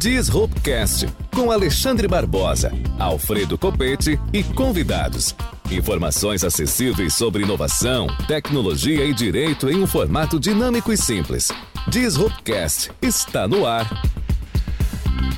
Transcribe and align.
Disruptcast 0.00 1.08
com 1.30 1.50
Alexandre 1.50 2.08
Barbosa, 2.08 2.72
Alfredo 2.98 3.58
Copete 3.58 4.18
e 4.32 4.42
convidados. 4.42 5.36
Informações 5.70 6.42
acessíveis 6.42 7.12
sobre 7.12 7.42
inovação, 7.42 8.06
tecnologia 8.26 9.04
e 9.04 9.12
direito 9.12 9.68
em 9.68 9.82
um 9.82 9.86
formato 9.86 10.40
dinâmico 10.40 10.90
e 10.90 10.96
simples. 10.96 11.52
Disruptcast 11.86 12.90
está 13.02 13.46
no 13.46 13.66
ar. 13.66 13.86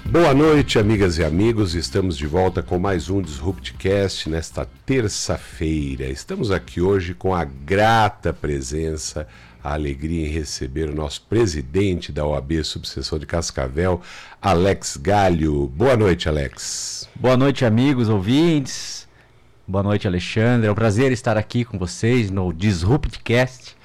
Boa 0.08 0.32
noite, 0.32 0.78
amigas 0.78 1.18
e 1.18 1.24
amigos. 1.24 1.74
Estamos 1.74 2.16
de 2.16 2.28
volta 2.28 2.62
com 2.62 2.78
mais 2.78 3.10
um 3.10 3.20
Disruptcast 3.20 4.30
nesta 4.30 4.64
terça-feira. 4.86 6.04
Estamos 6.04 6.52
aqui 6.52 6.80
hoje 6.80 7.14
com 7.14 7.34
a 7.34 7.44
grata 7.44 8.32
presença 8.32 9.26
a 9.62 9.74
alegria 9.74 10.26
em 10.26 10.30
receber 10.30 10.88
o 10.88 10.94
nosso 10.94 11.22
presidente 11.22 12.10
da 12.10 12.26
OAB 12.26 12.64
Subseção 12.64 13.18
de 13.18 13.26
Cascavel, 13.26 14.00
Alex 14.40 14.96
Galho. 14.96 15.68
Boa 15.68 15.96
noite, 15.96 16.28
Alex. 16.28 17.08
Boa 17.14 17.36
noite, 17.36 17.64
amigos, 17.64 18.08
ouvintes. 18.08 19.06
Boa 19.66 19.82
noite, 19.82 20.06
Alexandre. 20.08 20.66
É 20.66 20.72
um 20.72 20.74
prazer 20.74 21.12
estar 21.12 21.36
aqui 21.36 21.64
com 21.64 21.78
vocês 21.78 22.30
no 22.30 22.52
Disruptcast. 22.52 23.76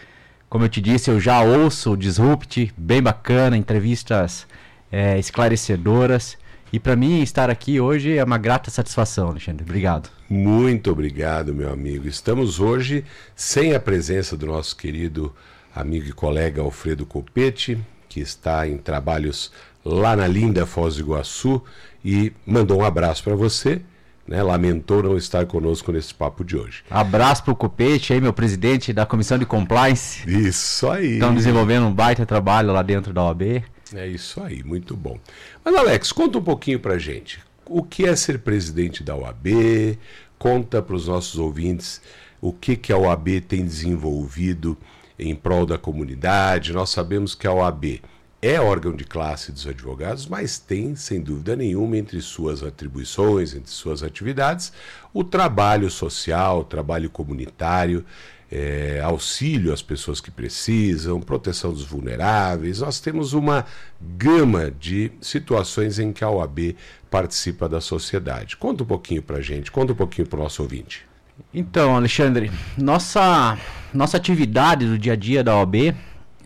Como 0.49 0.63
eu 0.65 0.69
te 0.69 0.81
disse, 0.81 1.11
eu 1.11 1.19
já 1.19 1.41
ouço 1.41 1.91
o 1.91 1.97
Disrupt, 1.97 2.73
bem 2.77 3.01
bacana, 3.01 3.57
entrevistas 3.57 4.47
é, 4.91 5.19
esclarecedoras. 5.19 6.37
E 6.71 6.79
para 6.79 6.95
mim 6.95 7.21
estar 7.21 7.49
aqui 7.49 7.79
hoje 7.79 8.17
é 8.17 8.23
uma 8.23 8.37
grata 8.37 8.71
satisfação, 8.71 9.29
Alexandre. 9.29 9.63
Obrigado. 9.63 10.09
Muito 10.29 10.91
obrigado, 10.91 11.53
meu 11.53 11.71
amigo. 11.71 12.07
Estamos 12.07 12.59
hoje 12.59 13.05
sem 13.35 13.73
a 13.73 13.79
presença 13.79 14.35
do 14.35 14.45
nosso 14.45 14.75
querido 14.75 15.33
amigo 15.79 16.07
e 16.07 16.11
colega 16.11 16.61
Alfredo 16.61 17.05
Copete, 17.05 17.77
que 18.09 18.19
está 18.19 18.67
em 18.67 18.77
trabalhos 18.77 19.51
lá 19.85 20.15
na 20.15 20.27
linda 20.27 20.65
Foz 20.65 20.95
do 20.95 21.01
Iguaçu 21.01 21.61
e 22.03 22.33
mandou 22.45 22.79
um 22.79 22.85
abraço 22.85 23.23
para 23.23 23.35
você. 23.35 23.81
Né, 24.27 24.43
lamentou 24.43 25.01
não 25.01 25.15
estar 25.15 25.45
conosco 25.45 25.89
nesse 25.89 26.13
papo 26.13 26.43
de 26.43 26.57
hoje. 26.57 26.83
Abraço 26.89 27.45
para 27.45 27.53
o 27.53 27.55
Copete 27.55 28.11
aí, 28.11 28.19
meu 28.19 28.33
presidente 28.33 28.91
da 28.91 29.05
Comissão 29.05 29.37
de 29.37 29.45
Compliance. 29.45 30.29
Isso 30.29 30.89
aí. 30.89 31.13
Estão 31.13 31.33
desenvolvendo 31.33 31.85
um 31.85 31.93
baita 31.93 32.25
trabalho 32.25 32.73
lá 32.73 32.81
dentro 32.81 33.13
da 33.13 33.23
OAB. 33.23 33.63
É 33.95 34.05
isso 34.05 34.43
aí, 34.43 34.61
muito 34.65 34.97
bom. 34.97 35.17
Mas 35.63 35.73
Alex, 35.73 36.11
conta 36.11 36.39
um 36.39 36.43
pouquinho 36.43 36.77
para 36.77 36.97
gente. 36.97 37.39
O 37.65 37.81
que 37.81 38.05
é 38.05 38.17
ser 38.17 38.39
presidente 38.39 39.01
da 39.01 39.15
OAB? 39.15 39.97
Conta 40.37 40.81
para 40.81 40.95
os 40.97 41.07
nossos 41.07 41.39
ouvintes 41.39 42.01
o 42.41 42.51
que, 42.51 42.75
que 42.75 42.91
a 42.91 42.97
OAB 42.97 43.41
tem 43.47 43.65
desenvolvido 43.65 44.77
em 45.17 45.35
prol 45.35 45.65
da 45.65 45.77
comunidade. 45.77 46.73
Nós 46.73 46.89
sabemos 46.89 47.33
que 47.33 47.47
a 47.47 47.53
OAB 47.53 48.01
é 48.41 48.61
órgão 48.61 48.95
de 48.95 49.03
classe 49.03 49.51
dos 49.51 49.65
advogados, 49.65 50.27
mas 50.27 50.59
tem, 50.59 50.95
sem 50.95 51.19
dúvida 51.19 51.55
nenhuma, 51.55 51.97
entre 51.97 52.21
suas 52.21 52.61
atribuições, 52.61 53.55
entre 53.55 53.71
suas 53.71 54.03
atividades, 54.03 54.71
o 55.13 55.23
trabalho 55.23 55.89
social, 55.89 56.59
o 56.59 56.63
trabalho 56.63 57.09
comunitário, 57.09 58.05
é, 58.51 59.01
auxílio 59.03 59.73
às 59.73 59.81
pessoas 59.81 60.21
que 60.21 60.31
precisam, 60.31 61.19
proteção 61.19 61.73
dos 61.73 61.83
vulneráveis. 61.83 62.79
Nós 62.79 62.99
temos 62.99 63.33
uma 63.33 63.65
gama 63.99 64.71
de 64.71 65.11
situações 65.19 65.97
em 65.99 66.13
que 66.13 66.23
a 66.23 66.29
OAB 66.29 66.75
participa 67.09 67.67
da 67.67 67.81
sociedade. 67.81 68.55
Conta 68.55 68.83
um 68.83 68.87
pouquinho 68.87 69.23
para 69.23 69.41
gente, 69.41 69.71
conta 69.71 69.93
um 69.93 69.95
pouquinho 69.95 70.27
para 70.27 70.39
o 70.39 70.43
nosso 70.43 70.61
ouvinte. 70.61 71.06
Então, 71.53 71.95
Alexandre, 71.95 72.51
nossa, 72.77 73.57
nossa 73.93 74.17
atividade 74.17 74.85
do 74.85 74.97
dia 74.97 75.13
a 75.13 75.15
dia 75.15 75.43
da 75.43 75.55
OAB 75.57 75.95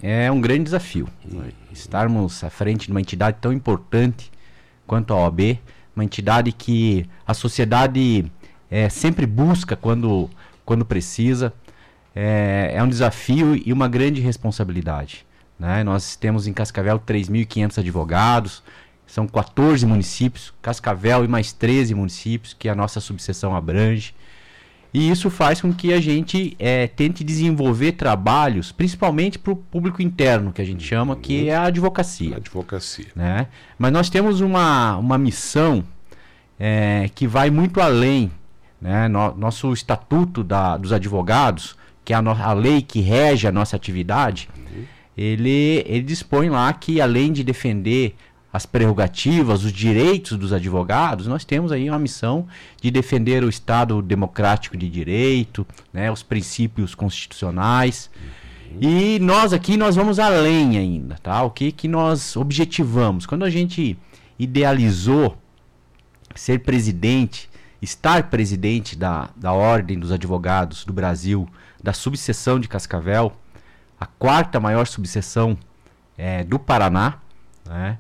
é 0.02 0.32
um 0.32 0.42
grande 0.42 0.66
desafio. 0.66 1.08
Estarmos 1.72 2.44
à 2.44 2.50
frente 2.50 2.86
de 2.86 2.92
uma 2.92 3.02
entidade 3.02 3.38
tão 3.40 3.54
importante 3.54 4.32
quanto 4.86 5.14
a 5.14 5.18
OAB, 5.18 5.60
uma 5.96 6.04
entidade 6.04 6.52
que 6.52 7.06
a 7.26 7.34
sociedade 7.34 8.32
é, 8.70 8.90
sempre 8.90 9.26
busca 9.26 9.76
quando, 9.76 10.30
quando 10.66 10.86
precisa, 10.86 11.54
é, 12.16 12.72
é 12.74 12.84
um 12.84 12.88
desafio 12.88 13.56
e 13.56 13.72
uma 13.72 13.88
grande 13.88 14.22
responsabilidade. 14.22 15.26
Né? 15.60 15.84
Nós 15.84 16.16
temos 16.16 16.48
em 16.48 16.54
Cascavel 16.54 17.00
3.500 17.00 17.78
advogados, 17.80 18.64
são 19.06 19.28
14 19.28 19.86
municípios, 19.86 20.54
Cascavel 20.62 21.26
e 21.26 21.28
mais 21.28 21.52
13 21.52 21.94
municípios 21.94 22.54
que 22.54 22.70
a 22.70 22.76
nossa 22.76 23.00
subseção 23.00 23.56
abrange. 23.56 24.14
E 24.94 25.10
isso 25.10 25.30
faz 25.30 25.62
com 25.62 25.74
que 25.74 25.94
a 25.94 26.02
gente 26.02 26.56
é, 26.60 26.86
tente 26.86 27.24
desenvolver 27.24 27.94
trabalhos, 27.94 28.72
principalmente 28.74 29.40
para 29.40 29.54
o 29.54 29.56
público 29.56 30.02
interno, 30.02 30.52
que 30.52 30.62
a 30.62 30.66
gente 30.66 30.84
chama, 30.84 31.16
que 31.16 31.48
é 31.48 31.56
a 31.56 31.64
advocacia. 31.64 32.34
A 32.34 32.38
advocacia. 32.38 33.08
Né? 33.16 33.48
Mas 33.80 33.94
nós 33.94 34.10
temos 34.10 34.42
uma, 34.42 34.98
uma 34.98 35.18
missão 35.18 35.84
é, 36.60 37.10
que 37.16 37.26
vai 37.26 37.50
muito 37.50 37.80
além. 37.80 38.30
Né? 38.82 39.08
No, 39.08 39.34
nosso 39.36 39.72
estatuto 39.72 40.44
da, 40.44 40.76
dos 40.76 40.92
advogados, 40.92 41.78
que 42.04 42.12
é 42.12 42.16
a, 42.18 42.22
no, 42.22 42.32
a, 42.32 42.52
lei 42.52 42.82
que 42.82 43.00
rege 43.00 43.48
a 43.48 43.52
nossa 43.52 43.78
atividade, 43.78 44.50
uhum. 44.58 44.84
ele, 45.18 45.86
ele 45.88 46.02
dispõe 46.02 46.50
lá 46.50 46.74
que, 46.74 47.00
além 47.00 47.32
de 47.32 47.44
defender 47.46 48.16
as 48.54 48.66
prerrogativas, 48.66 49.64
os 49.64 49.72
direitos 49.72 50.38
dos 50.38 50.52
advogados, 50.52 51.26
nós 51.26 51.46
temos 51.46 51.72
aí 51.72 51.90
uma 51.90 52.00
missão 52.00 52.48
de 52.82 52.92
defender 52.92 53.44
o 53.44 53.50
Estado 53.50 54.02
democrático 54.02 54.76
de 54.76 54.90
direito, 54.90 55.66
né, 55.94 56.12
os 56.12 56.22
princípios 56.22 56.94
constitucionais. 56.94 58.10
Uhum. 58.72 58.78
E 58.82 59.20
nós 59.20 59.54
aqui 59.54 59.78
nós 59.78 59.96
vamos 59.96 60.20
além 60.20 60.78
ainda, 60.78 61.16
tá? 61.24 61.42
O 61.44 61.50
que 61.50 61.72
que 61.72 61.88
nós 61.88 62.36
objetivamos? 62.36 63.26
Quando 63.26 63.46
a 63.46 63.50
gente 63.50 63.98
idealizou 64.38 65.38
ser 66.36 66.60
presidente, 66.60 67.50
estar 67.82 68.24
presidente 68.30 68.98
da, 68.98 69.30
da 69.36 69.54
Ordem 69.54 70.00
dos 70.00 70.12
Advogados 70.12 70.84
do 70.84 70.94
Brasil, 70.94 71.48
da 71.82 71.94
subseção 71.94 72.60
de 72.60 72.68
Cascavel, 72.68 73.34
a 74.00 74.06
quarta 74.06 74.60
maior 74.60 74.88
subseção 74.88 75.58
é, 76.18 76.44
do 76.44 76.60
Paraná, 76.60 77.20
né? 77.66 77.98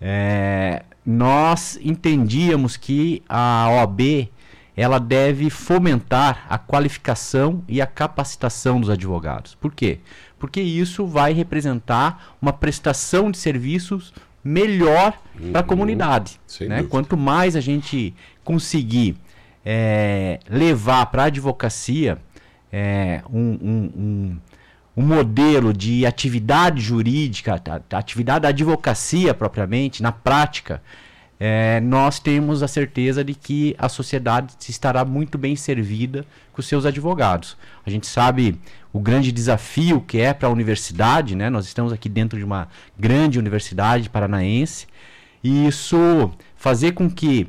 É, 0.00 0.82
nós 1.04 1.78
entendíamos 1.82 2.76
que 2.76 3.22
a 3.28 3.68
OAB 3.70 4.28
ela 4.76 4.98
deve 4.98 5.48
fomentar 5.48 6.46
a 6.50 6.58
qualificação 6.58 7.62
e 7.66 7.80
a 7.80 7.86
capacitação 7.86 8.78
dos 8.78 8.90
advogados. 8.90 9.54
Por 9.54 9.72
quê? 9.72 10.00
Porque 10.38 10.60
isso 10.60 11.06
vai 11.06 11.32
representar 11.32 12.36
uma 12.42 12.52
prestação 12.52 13.30
de 13.30 13.38
serviços 13.38 14.12
melhor 14.44 15.18
uhum. 15.40 15.50
para 15.50 15.60
a 15.60 15.64
comunidade. 15.64 16.38
Né? 16.60 16.82
Quanto 16.84 17.16
mais 17.16 17.56
a 17.56 17.60
gente 17.60 18.14
conseguir 18.44 19.16
é, 19.64 20.38
levar 20.48 21.06
para 21.06 21.24
a 21.24 21.26
advocacia 21.26 22.18
é, 22.70 23.22
um, 23.32 23.58
um, 23.62 23.92
um 23.96 24.38
um 24.96 25.02
modelo 25.02 25.72
de 25.72 26.06
atividade 26.06 26.80
jurídica, 26.80 27.62
atividade 27.92 28.40
da 28.40 28.48
advocacia 28.48 29.34
propriamente, 29.34 30.02
na 30.02 30.10
prática, 30.10 30.82
é, 31.38 31.80
nós 31.80 32.18
temos 32.18 32.62
a 32.62 32.68
certeza 32.68 33.22
de 33.22 33.34
que 33.34 33.76
a 33.78 33.90
sociedade 33.90 34.54
estará 34.68 35.04
muito 35.04 35.36
bem 35.36 35.54
servida 35.54 36.24
com 36.52 36.62
seus 36.62 36.86
advogados. 36.86 37.58
A 37.84 37.90
gente 37.90 38.06
sabe 38.06 38.58
o 38.90 38.98
grande 38.98 39.30
desafio 39.30 40.00
que 40.00 40.18
é 40.18 40.32
para 40.32 40.48
a 40.48 40.50
universidade, 40.50 41.36
né? 41.36 41.50
nós 41.50 41.66
estamos 41.66 41.92
aqui 41.92 42.08
dentro 42.08 42.38
de 42.38 42.44
uma 42.44 42.68
grande 42.98 43.38
universidade 43.38 44.08
paranaense, 44.08 44.86
e 45.44 45.66
isso 45.66 46.32
fazer 46.56 46.92
com 46.92 47.10
que 47.10 47.48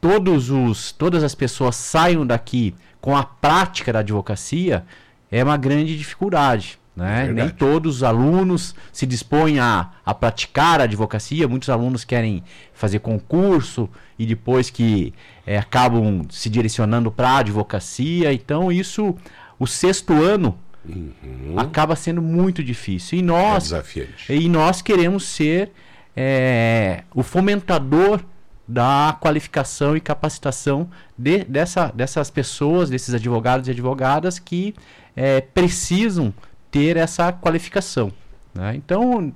todos 0.00 0.50
os, 0.50 0.90
todas 0.90 1.22
as 1.22 1.34
pessoas 1.34 1.76
saiam 1.76 2.26
daqui 2.26 2.74
com 3.00 3.16
a 3.16 3.22
prática 3.22 3.92
da 3.92 4.00
advocacia 4.00 4.84
é 5.30 5.44
uma 5.44 5.56
grande 5.56 5.96
dificuldade. 5.96 6.78
Né? 6.98 7.32
Nem 7.32 7.48
todos 7.48 7.98
os 7.98 8.02
alunos 8.02 8.74
se 8.92 9.06
dispõem 9.06 9.60
a, 9.60 9.88
a 10.04 10.12
praticar 10.12 10.80
a 10.80 10.84
advocacia. 10.84 11.46
Muitos 11.46 11.70
alunos 11.70 12.04
querem 12.04 12.42
fazer 12.74 12.98
concurso 12.98 13.88
e 14.18 14.26
depois 14.26 14.68
que 14.68 15.14
é, 15.46 15.56
acabam 15.56 16.26
se 16.28 16.50
direcionando 16.50 17.08
para 17.08 17.28
a 17.30 17.38
advocacia. 17.38 18.32
Então, 18.32 18.72
isso, 18.72 19.16
o 19.60 19.66
sexto 19.66 20.12
ano 20.12 20.58
uhum. 20.84 21.54
acaba 21.56 21.94
sendo 21.94 22.20
muito 22.20 22.64
difícil. 22.64 23.20
E 23.20 23.22
nós, 23.22 23.72
é 23.72 23.84
e 24.30 24.48
nós 24.48 24.82
queremos 24.82 25.22
ser 25.22 25.70
é, 26.16 27.04
o 27.14 27.22
fomentador 27.22 28.24
da 28.66 29.16
qualificação 29.20 29.96
e 29.96 30.00
capacitação 30.00 30.90
de, 31.16 31.44
dessa, 31.44 31.92
dessas 31.94 32.28
pessoas, 32.28 32.90
desses 32.90 33.14
advogados 33.14 33.68
e 33.68 33.70
advogadas 33.70 34.40
que 34.40 34.74
é, 35.14 35.40
precisam 35.40 36.34
ter 36.70 36.96
essa 36.96 37.32
qualificação. 37.32 38.12
Né? 38.54 38.74
Então, 38.76 39.32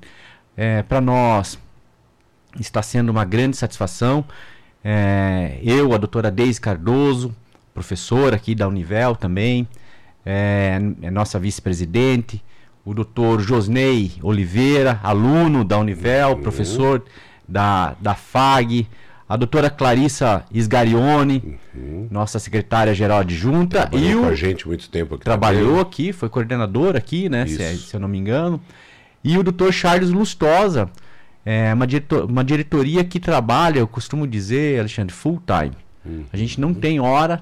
é, 0.56 0.82
para 0.82 1.00
nós 1.00 1.58
está 2.60 2.82
sendo 2.82 3.10
uma 3.10 3.24
grande 3.24 3.56
satisfação. 3.56 4.24
É, 4.84 5.58
eu, 5.62 5.92
a 5.94 5.96
doutora 5.96 6.30
Deise 6.30 6.60
Cardoso, 6.60 7.34
professora 7.72 8.36
aqui 8.36 8.54
da 8.54 8.68
Univel 8.68 9.16
também, 9.16 9.66
é, 10.24 10.78
é 11.02 11.10
nossa 11.10 11.38
vice-presidente, 11.38 12.42
o 12.84 12.92
doutor 12.92 13.40
Josney 13.40 14.12
Oliveira, 14.22 15.00
aluno 15.02 15.64
da 15.64 15.78
Univel, 15.78 16.30
uhum. 16.30 16.42
professor 16.42 17.04
da, 17.48 17.94
da 18.00 18.14
FAG, 18.14 18.88
a 19.28 19.36
doutora 19.36 19.70
Clarissa 19.70 20.44
Isgarione, 20.52 21.58
Uhum. 21.74 22.08
nossa 22.10 22.38
secretária-geral 22.38 23.20
adjunta, 23.20 23.86
Trabalhou 23.86 24.10
e 24.10 24.14
com 24.14 24.20
o, 24.22 24.28
a 24.28 24.34
gente 24.34 24.66
muito 24.68 24.88
tempo 24.90 25.14
aqui. 25.14 25.24
trabalhou 25.24 25.68
também. 25.68 25.80
aqui, 25.82 26.12
foi 26.12 26.28
coordenador 26.28 26.96
aqui, 26.96 27.28
né? 27.28 27.46
Se, 27.46 27.62
Isso. 27.62 27.88
se 27.88 27.96
eu 27.96 28.00
não 28.00 28.08
me 28.08 28.18
engano. 28.18 28.60
E 29.24 29.38
o 29.38 29.42
doutor 29.42 29.72
Charles 29.72 30.10
Lustosa, 30.10 30.90
é 31.44 31.72
uma, 31.72 31.86
direto- 31.86 32.26
uma 32.26 32.44
diretoria 32.44 33.02
que 33.04 33.18
trabalha, 33.18 33.78
eu 33.78 33.86
costumo 33.86 34.26
dizer, 34.26 34.78
Alexandre, 34.80 35.14
full 35.14 35.40
time. 35.46 35.76
A 36.32 36.36
gente 36.36 36.60
não 36.60 36.74
tem 36.74 36.98
hora, 37.00 37.40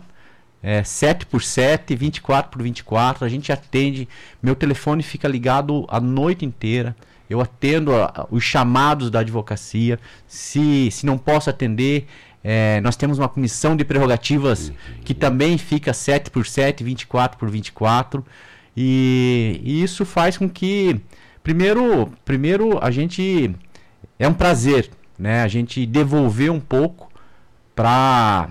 é 0.62 0.84
7 0.84 1.24
por 1.26 1.42
7, 1.42 1.96
24 1.96 2.50
por 2.50 2.62
24, 2.62 3.24
a 3.24 3.28
gente 3.28 3.50
atende, 3.50 4.06
meu 4.42 4.54
telefone 4.54 5.02
fica 5.02 5.26
ligado 5.26 5.86
a 5.88 5.98
noite 5.98 6.44
inteira. 6.44 6.94
Eu 7.30 7.40
atendo 7.40 7.94
a- 7.94 8.12
a- 8.14 8.26
os 8.30 8.42
chamados 8.42 9.08
da 9.10 9.20
advocacia. 9.20 9.98
Se, 10.26 10.90
se 10.90 11.06
não 11.06 11.16
posso 11.16 11.48
atender, 11.48 12.06
é, 12.42 12.80
nós 12.80 12.96
temos 12.96 13.18
uma 13.18 13.28
comissão 13.28 13.76
de 13.76 13.84
prerrogativas 13.84 14.72
que 15.04 15.14
também 15.14 15.56
fica 15.56 15.92
7 15.94 16.28
por 16.30 16.44
7, 16.44 16.82
24 16.82 17.38
por 17.38 17.48
24. 17.48 18.26
E, 18.76 19.60
e 19.62 19.82
isso 19.82 20.04
faz 20.04 20.36
com 20.36 20.48
que, 20.48 21.00
primeiro, 21.42 22.10
primeiro 22.24 22.78
a 22.84 22.90
gente. 22.90 23.54
É 24.18 24.28
um 24.28 24.34
prazer, 24.34 24.90
né? 25.18 25.42
A 25.42 25.48
gente 25.48 25.86
devolver 25.86 26.50
um 26.50 26.60
pouco 26.60 27.10
para 27.74 28.48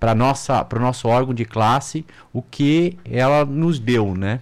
para 0.00 0.14
nossa 0.16 0.64
para 0.64 0.78
o 0.78 0.82
nosso 0.82 1.06
órgão 1.06 1.32
de 1.32 1.44
classe 1.44 2.04
o 2.32 2.42
que 2.42 2.98
ela 3.04 3.44
nos 3.44 3.78
deu, 3.78 4.14
né? 4.14 4.40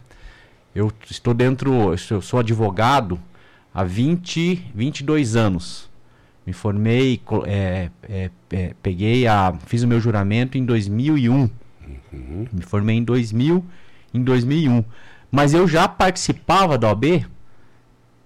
Eu 0.75 0.91
estou 1.11 1.35
dentro, 1.35 1.93
eu 2.11 2.23
sou 2.23 2.41
advogado 2.41 3.19
há 3.75 3.85
20, 3.85 4.71
22 4.75 5.37
anos. 5.37 5.89
Me 6.47 6.53
formei, 6.53 7.21
é, 7.47 7.91
é, 8.09 8.31
é, 8.51 8.75
peguei 8.83 9.27
a, 9.27 9.55
fiz 9.67 9.83
o 9.83 9.89
meu 9.89 10.01
juramento 10.01 10.57
em 10.59 10.65
2001. 10.65 11.49
Me 12.53 12.63
formei 12.63 12.97
em 12.97 13.05
2000, 13.05 13.65
em 14.13 14.23
2001. 14.23 14.85
Mas 15.31 15.55
eu 15.55 15.69
já 15.69 15.87
participava 15.87 16.77
da 16.77 16.89
OAB, 16.89 17.25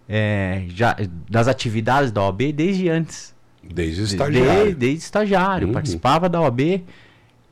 é, 0.08 0.64
já, 0.68 0.96
das 1.28 1.48
atividades 1.48 2.10
da 2.12 2.22
OAB 2.22 2.52
desde 2.52 2.88
antes. 2.88 3.34
Desde 3.62 4.02
De- 4.02 4.12
estagiário. 4.12 4.68
de- 4.70 4.74
desde 4.74 4.98
estagiário. 5.04 5.66
Uhum. 5.68 5.72
Participava 5.74 6.28
da 6.28 6.40
OAB. 6.40 6.82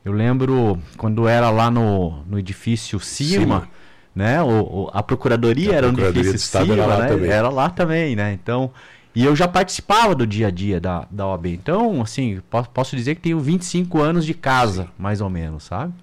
Eu 0.05 0.11
lembro 0.13 0.79
quando 0.97 1.27
era 1.27 1.49
lá 1.49 1.71
no, 1.71 2.23
no 2.23 2.37
edifício 2.37 2.99
Cima, 2.99 3.39
Cima. 3.39 3.69
Né? 4.15 4.41
O, 4.41 4.47
o- 4.85 4.89
a 4.93 5.01
Procuradoria 5.03 5.71
A 5.73 5.75
era 5.75 5.87
Procuradoria 5.87 6.31
do 6.31 6.35
Estado 6.35 6.65
Cima, 6.65 6.77
era 6.83 6.85
lá 6.85 6.99
né? 6.99 7.07
também. 7.07 7.29
Era 7.31 7.49
lá 7.49 7.69
também, 7.69 8.15
né? 8.15 8.33
Então, 8.33 8.71
e 9.15 9.23
eu 9.23 9.35
já 9.35 9.47
participava 9.47 10.15
do 10.15 10.25
dia 10.25 10.47
a 10.47 10.51
dia 10.51 10.79
da, 10.79 11.05
da 11.09 11.27
OAB. 11.27 11.47
Então, 11.47 12.01
assim, 12.01 12.41
po- 12.49 12.63
posso 12.73 12.95
dizer 12.95 13.15
que 13.15 13.21
tenho 13.21 13.39
25 13.39 13.99
anos 14.01 14.25
de 14.25 14.33
casa, 14.33 14.87
mais 14.97 15.21
ou 15.21 15.29
menos, 15.29 15.63
sabe? 15.65 15.93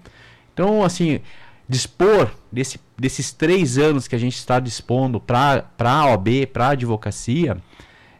Então, 0.53 0.83
assim, 0.83 1.19
dispor 1.67 2.29
desse, 2.51 2.79
desses 2.97 3.31
três 3.31 3.77
anos 3.77 4.07
que 4.07 4.15
a 4.15 4.19
gente 4.19 4.35
está 4.35 4.59
dispondo 4.59 5.19
para 5.19 5.65
a 5.79 6.05
OAB, 6.07 6.47
para 6.51 6.67
a 6.67 6.69
advocacia, 6.71 7.57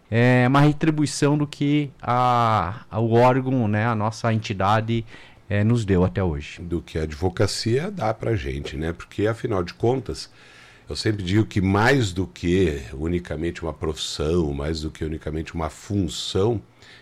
é 0.10 0.46
uma 0.48 0.60
retribuição 0.60 1.38
do 1.38 1.48
que 1.48 1.90
a, 2.02 2.82
a- 2.92 3.00
o 3.00 3.14
órgão, 3.14 3.68
né, 3.68 3.86
a 3.88 3.96
nossa 3.96 4.34
entidade 4.34 5.06
eh, 5.52 5.66
nos 5.66 5.84
deu 5.84 6.06
até 6.06 6.24
hoje. 6.24 6.62
do 6.62 6.82
que 6.82 6.98
a 6.98 7.04
advocacia 7.04 7.92
dá 7.92 8.14
pra 8.14 8.36
gente, 8.38 8.78
né? 8.78 8.94
Porque 8.94 9.28
afinal 9.28 9.62
de 9.62 9.74
contas, 9.74 10.30
eu 10.88 10.96
sempre 10.96 11.24
digo 11.24 11.46
que 11.46 11.60
mais 11.60 12.14
do 12.14 12.26
que 12.26 12.82
unicamente 12.94 13.62
uma 13.62 13.74
profissão, 13.74 14.54
mais 14.54 14.80
do 14.80 14.90
que 14.90 15.04
unicamente 15.04 15.54
uma 15.54 15.70
função 15.70 16.62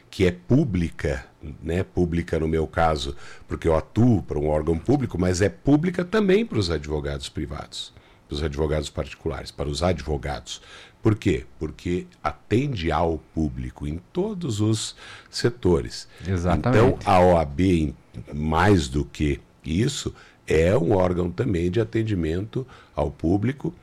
que 0.09 0.25
é 0.25 0.31
pública, 0.31 1.27
né? 1.61 1.83
Pública 1.83 2.39
no 2.39 2.47
meu 2.47 2.65
caso, 2.65 3.15
porque 3.47 3.67
eu 3.67 3.75
atuo 3.75 4.23
para 4.23 4.39
um 4.39 4.47
órgão 4.47 4.79
público, 4.79 5.19
mas 5.19 5.41
é 5.43 5.49
pública 5.49 6.03
também 6.03 6.43
para 6.43 6.57
os 6.57 6.71
advogados 6.71 7.29
privados, 7.29 7.93
para 8.27 8.33
os 8.33 8.41
advogados 8.41 8.89
particulares, 8.89 9.51
para 9.51 9.69
os 9.69 9.83
advogados. 9.83 10.59
Por 11.01 11.15
quê? 11.15 11.45
Porque 11.57 12.05
atende 12.23 12.91
ao 12.91 13.19
público 13.33 13.87
em 13.87 14.01
todos 14.11 14.59
os 14.59 14.95
setores. 15.29 16.07
Exatamente. 16.27 16.83
Então, 16.83 16.99
a 17.05 17.19
OAB, 17.21 17.93
mais 18.33 18.89
do 18.89 19.05
que 19.05 19.39
isso, 19.63 20.13
é 20.45 20.75
um 20.77 20.91
órgão 20.91 21.31
também 21.31 21.71
de 21.71 21.79
atendimento 21.79 22.67
ao 22.95 23.09
público, 23.09 23.73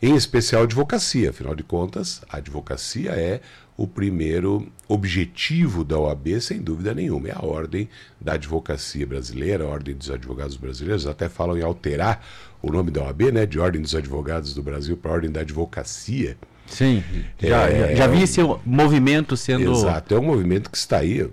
em 0.00 0.14
especial 0.14 0.62
a 0.62 0.64
advocacia. 0.64 1.30
Afinal 1.30 1.54
de 1.54 1.62
contas, 1.62 2.22
a 2.28 2.38
advocacia 2.38 3.10
é 3.10 3.40
o 3.76 3.86
primeiro 3.86 4.66
objetivo 4.88 5.84
da 5.84 5.98
OAB, 5.98 6.40
sem 6.40 6.60
dúvida 6.60 6.94
nenhuma. 6.94 7.28
É 7.28 7.32
a 7.32 7.44
ordem 7.44 7.88
da 8.20 8.34
advocacia 8.34 9.06
brasileira, 9.06 9.64
a 9.64 9.68
ordem 9.68 9.94
dos 9.94 10.10
advogados 10.10 10.56
brasileiros. 10.56 11.06
Até 11.06 11.28
falam 11.28 11.58
em 11.58 11.62
alterar 11.62 12.24
o 12.62 12.70
nome 12.70 12.90
da 12.90 13.02
OAB, 13.02 13.32
né, 13.32 13.44
de 13.44 13.58
Ordem 13.58 13.82
dos 13.82 13.94
Advogados 13.94 14.54
do 14.54 14.62
Brasil 14.62 14.96
para 14.96 15.12
Ordem 15.12 15.30
da 15.30 15.40
Advocacia. 15.40 16.36
Sim, 16.72 17.02
já, 17.40 17.68
É, 17.68 17.94
já, 17.96 18.06
vi 18.06 18.22
esse 18.22 18.40
movimento 18.64 19.36
sendo. 19.36 19.70
Exato, 19.72 20.14
é 20.14 20.18
um 20.18 20.24
movimento 20.24 20.70
que 20.70 20.76
está 20.76 20.98
aí. 20.98 21.28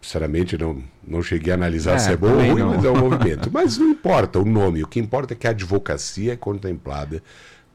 Sinceramente, 0.00 0.56
não, 0.58 0.82
não 1.06 1.22
cheguei 1.22 1.52
a 1.52 1.56
analisar 1.56 1.94
É, 1.94 1.98
se 1.98 2.12
é 2.12 2.16
bom 2.16 2.28
ou 2.28 2.36
ruim, 2.36 2.60
não. 2.60 2.70
mas 2.74 2.84
é 2.84 2.90
um 2.90 2.96
movimento. 3.08 3.50
Mas 3.52 3.78
não 3.78 3.88
importa 3.88 4.38
o 4.38 4.44
nome, 4.44 4.82
o 4.82 4.86
que 4.86 5.00
importa 5.00 5.32
é 5.32 5.36
que 5.36 5.46
a 5.46 5.50
advocacia 5.50 6.34
é 6.34 6.36
contemplada 6.36 7.22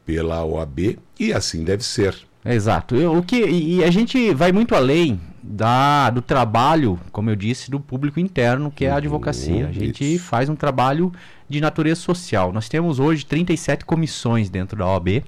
pela 0.06 0.44
OAB 0.44 0.98
e 1.18 1.32
assim 1.32 1.64
deve 1.64 1.84
ser. 1.84 2.16
Exato. 2.44 2.94
Eu- 2.96 3.16
o 3.16 3.22
que, 3.22 3.36
e 3.44 3.84
a 3.84 3.90
gente 3.90 4.32
vai 4.32 4.52
muito 4.52 4.74
além 4.74 5.20
da, 5.42 6.08
do 6.10 6.22
trabalho, 6.22 6.98
como 7.12 7.28
eu 7.30 7.36
disse, 7.36 7.70
do 7.70 7.80
público 7.80 8.18
interno, 8.20 8.70
que 8.70 8.84
é 8.84 8.90
a 8.90 8.96
advocacia. 8.96 9.66
A 9.68 9.72
gente 9.72 10.18
faz 10.18 10.48
um 10.48 10.54
trabalho 10.54 11.12
de 11.48 11.60
natureza 11.60 12.00
social. 12.00 12.52
Nós 12.52 12.68
temos 12.68 12.98
hoje 13.00 13.26
37 13.26 13.84
comissões 13.84 14.48
dentro 14.48 14.78
da 14.78 14.86
OAB. 14.86 15.24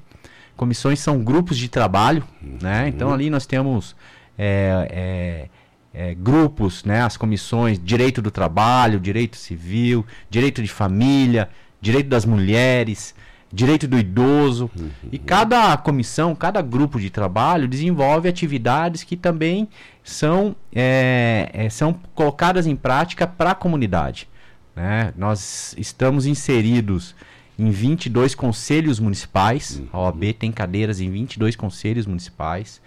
Comissões 0.63 1.01
são 1.01 1.25
grupos 1.25 1.59
de 1.59 1.69
trabalho, 1.69 2.23
né? 2.41 2.87
Então 2.87 3.13
ali 3.13 3.29
nós 3.29 3.47
temos 3.47 3.97
é, 4.39 5.49
é, 5.93 6.11
é, 6.11 6.15
grupos, 6.15 6.85
né? 6.85 7.03
As 7.03 7.17
comissões, 7.17 7.81
direito 7.83 8.23
do 8.23 8.31
trabalho, 8.31 9.01
direito 9.01 9.37
civil, 9.37 10.07
direito 10.31 10.63
de 10.63 10.69
família, 10.69 11.51
direito 11.81 12.09
das 12.09 12.25
mulheres, 12.25 13.13
direito 13.53 13.89
do 13.89 13.99
idoso. 13.99 14.71
E 15.11 15.19
cada 15.19 15.77
comissão, 15.77 16.33
cada 16.33 16.63
grupo 16.63 17.01
de 17.01 17.11
trabalho 17.11 17.67
desenvolve 17.67 18.29
atividades 18.29 19.03
que 19.03 19.17
também 19.17 19.69
são, 20.05 20.55
é, 20.73 21.51
é, 21.53 21.69
são 21.71 21.93
colocadas 22.15 22.69
em 22.69 22.77
prática 22.77 23.27
para 23.27 23.51
a 23.51 23.55
comunidade. 23.57 24.29
né? 24.77 25.13
Nós 25.17 25.75
estamos 25.77 26.25
inseridos 26.25 27.17
em 27.63 27.71
22 27.71 28.35
conselhos 28.35 28.99
municipais. 28.99 29.81
A 29.93 29.99
OAB 30.01 30.33
tem 30.39 30.51
cadeiras 30.51 31.01
em 31.01 31.11
22 31.11 31.55
conselhos 31.55 32.07
municipais. 32.07 32.81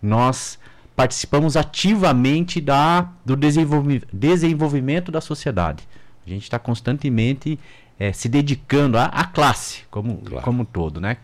Nós 0.00 0.58
participamos 0.94 1.56
ativamente 1.56 2.60
da, 2.60 3.08
do 3.24 3.34
desenvolvi- 3.34 4.02
desenvolvimento 4.12 5.10
da 5.10 5.20
sociedade. 5.20 5.82
A 6.26 6.30
gente 6.30 6.44
está 6.44 6.58
constantemente 6.58 7.58
eh, 7.98 8.12
se 8.12 8.28
dedicando 8.28 8.96
à, 8.96 9.06
à 9.06 9.24
classe 9.24 9.82
como, 9.90 10.18
Claro. 10.18 10.44
como 10.44 10.62
um 10.62 10.64
todo, 10.64 11.00
né? 11.00 11.16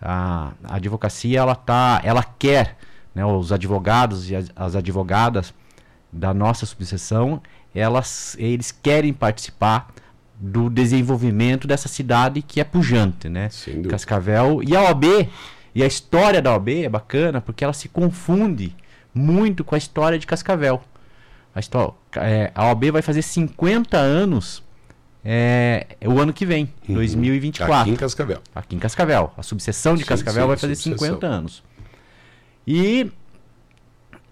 A, 0.00 0.52
a 0.64 0.76
advocacia 0.76 1.40
ela 1.40 1.56
tá, 1.56 2.00
ela 2.04 2.22
quer, 2.22 2.76
né, 3.14 3.24
os 3.24 3.50
advogados 3.50 4.30
e 4.30 4.36
as, 4.36 4.50
as 4.54 4.76
advogadas 4.76 5.52
da 6.12 6.32
nossa 6.32 6.66
subseção, 6.66 7.42
elas, 7.74 8.36
eles 8.38 8.70
querem 8.70 9.12
participar 9.12 9.92
do 10.38 10.68
desenvolvimento 10.68 11.66
dessa 11.66 11.88
cidade 11.88 12.42
que 12.42 12.60
é 12.60 12.64
pujante, 12.64 13.28
né? 13.28 13.48
Cascavel 13.88 14.60
e 14.62 14.74
a 14.76 14.82
OAB 14.82 15.04
e 15.74 15.82
a 15.82 15.86
história 15.86 16.40
da 16.42 16.52
OAB 16.52 16.68
é 16.84 16.88
bacana 16.88 17.40
porque 17.40 17.62
ela 17.64 17.72
se 17.72 17.88
confunde 17.88 18.74
muito 19.14 19.62
com 19.64 19.74
a 19.74 19.78
história 19.78 20.18
de 20.18 20.26
Cascavel. 20.26 20.82
A, 21.54 21.60
histó- 21.60 21.96
é, 22.16 22.50
a 22.54 22.66
OAB 22.66 22.90
vai 22.90 23.02
fazer 23.02 23.22
50 23.22 23.96
anos 23.96 24.62
é, 25.24 25.86
o 26.04 26.18
ano 26.20 26.32
que 26.32 26.44
vem, 26.44 26.68
2024 26.88 27.72
Uhum. 27.74 27.80
Aqui 27.80 27.90
em 27.92 27.96
Cascavel. 27.96 28.40
aqui 28.54 28.76
em 28.76 28.78
Cascavel. 28.78 29.32
A 29.38 29.42
subseção 29.42 29.94
de 29.94 30.02
Sim, 30.02 30.08
Cascavel 30.08 30.42
sim, 30.42 30.48
vai 30.48 30.56
fazer 30.56 30.74
subseção. 30.74 31.06
50 31.14 31.26
anos. 31.26 31.62
E, 32.66 33.10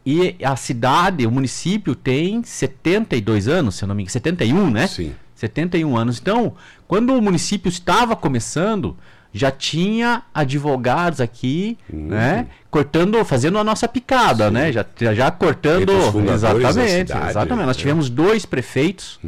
e 0.04 0.36
a 0.44 0.56
cidade, 0.56 1.26
o 1.26 1.30
município 1.30 1.94
tem 1.94 2.42
72 2.42 3.46
anos, 3.48 3.76
se 3.76 3.84
eu 3.84 3.88
não 3.88 3.94
me 3.94 4.02
engano, 4.02 4.12
71, 4.12 4.70
né? 4.70 4.86
Sim. 4.86 5.14
71 5.42 5.96
anos. 5.96 6.18
Então, 6.20 6.54
quando 6.86 7.12
o 7.14 7.20
município 7.20 7.68
estava 7.68 8.14
começando, 8.14 8.96
já 9.32 9.50
tinha 9.50 10.22
advogados 10.32 11.20
aqui, 11.20 11.76
Uhum. 11.92 12.08
né? 12.08 12.46
Cortando, 12.70 13.22
fazendo 13.24 13.58
a 13.58 13.64
nossa 13.64 13.88
picada, 13.88 14.50
né? 14.50 14.70
Já, 14.72 14.84
já 15.14 15.30
cortando. 15.30 15.90
Exatamente, 16.32 17.08
cidade, 17.08 17.30
exatamente. 17.30 17.66
Nós 17.66 17.76
é. 17.76 17.78
tivemos 17.80 18.08
dois 18.08 18.46
prefeitos, 18.46 19.18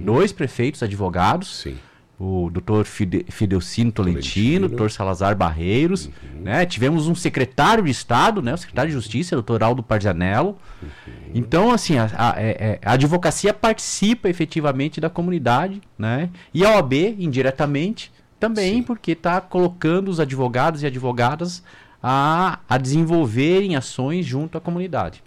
dois 0.00 0.32
prefeitos 0.32 0.82
advogados. 0.82 1.60
Sim. 1.60 1.76
O 2.24 2.48
doutor 2.48 2.84
Fide, 2.84 3.26
Fidelcino 3.28 3.90
Tolentino, 3.90 4.68
doutor 4.68 4.92
Salazar 4.92 5.36
Barreiros, 5.36 6.06
uhum. 6.06 6.42
né? 6.42 6.64
Tivemos 6.64 7.08
um 7.08 7.16
secretário 7.16 7.82
de 7.82 7.90
Estado, 7.90 8.40
né? 8.40 8.54
O 8.54 8.56
secretário 8.56 8.90
de 8.90 8.94
Justiça, 8.94 9.34
doutor 9.34 9.60
Aldo 9.60 9.82
Parzanello. 9.82 10.56
Uhum. 10.80 10.88
Então, 11.34 11.72
assim, 11.72 11.98
a, 11.98 12.08
a, 12.16 12.40
é, 12.40 12.50
é, 12.50 12.78
a, 12.84 12.92
advocacia 12.92 13.52
participa 13.52 14.28
efetivamente 14.28 15.00
da 15.00 15.10
comunidade, 15.10 15.82
né? 15.98 16.30
E 16.54 16.64
a 16.64 16.76
OAB, 16.76 16.92
indiretamente, 17.18 18.12
também, 18.38 18.76
Sim. 18.76 18.82
porque 18.84 19.12
está 19.12 19.40
colocando 19.40 20.08
os 20.08 20.20
advogados 20.20 20.84
e 20.84 20.86
advogadas 20.86 21.60
a, 22.00 22.60
a 22.68 22.78
desenvolverem 22.78 23.74
ações 23.74 24.24
junto 24.24 24.56
à 24.56 24.60
comunidade. 24.60 25.24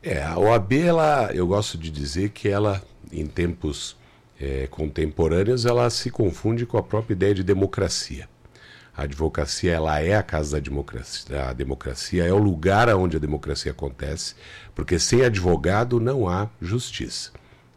É, 0.00 0.22
a 0.22 0.38
OAB, 0.38 0.74
ela, 0.74 1.30
eu 1.34 1.44
gosto 1.44 1.76
de 1.76 1.90
dizer 1.90 2.28
que 2.28 2.48
ela, 2.48 2.80
em 3.10 3.26
tempos 3.26 3.96
é, 4.40 4.66
contemporâneos, 4.66 5.64
ela 5.64 5.88
se 5.90 6.10
confunde 6.10 6.66
com 6.66 6.76
a 6.76 6.82
própria 6.82 7.14
ideia 7.14 7.34
de 7.34 7.42
democracia. 7.42 8.28
A 8.96 9.02
advocacia 9.02 9.72
ela 9.72 10.00
é 10.00 10.14
a 10.14 10.22
casa 10.22 10.56
da 10.56 10.62
democracia, 10.62 11.48
a 11.48 11.52
democracia 11.52 12.24
é 12.24 12.32
o 12.32 12.38
lugar 12.38 12.88
onde 12.94 13.16
a 13.16 13.20
democracia 13.20 13.72
acontece, 13.72 14.36
porque 14.74 14.98
sem 15.00 15.24
advogado 15.24 15.98
não 15.98 16.28
há 16.28 16.48
justiça. 16.62 17.32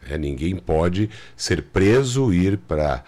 É, 0.08 0.18
ninguém 0.18 0.56
pode 0.56 1.10
ser 1.36 1.64
preso, 1.64 2.32
ir 2.32 2.58
para 2.58 3.04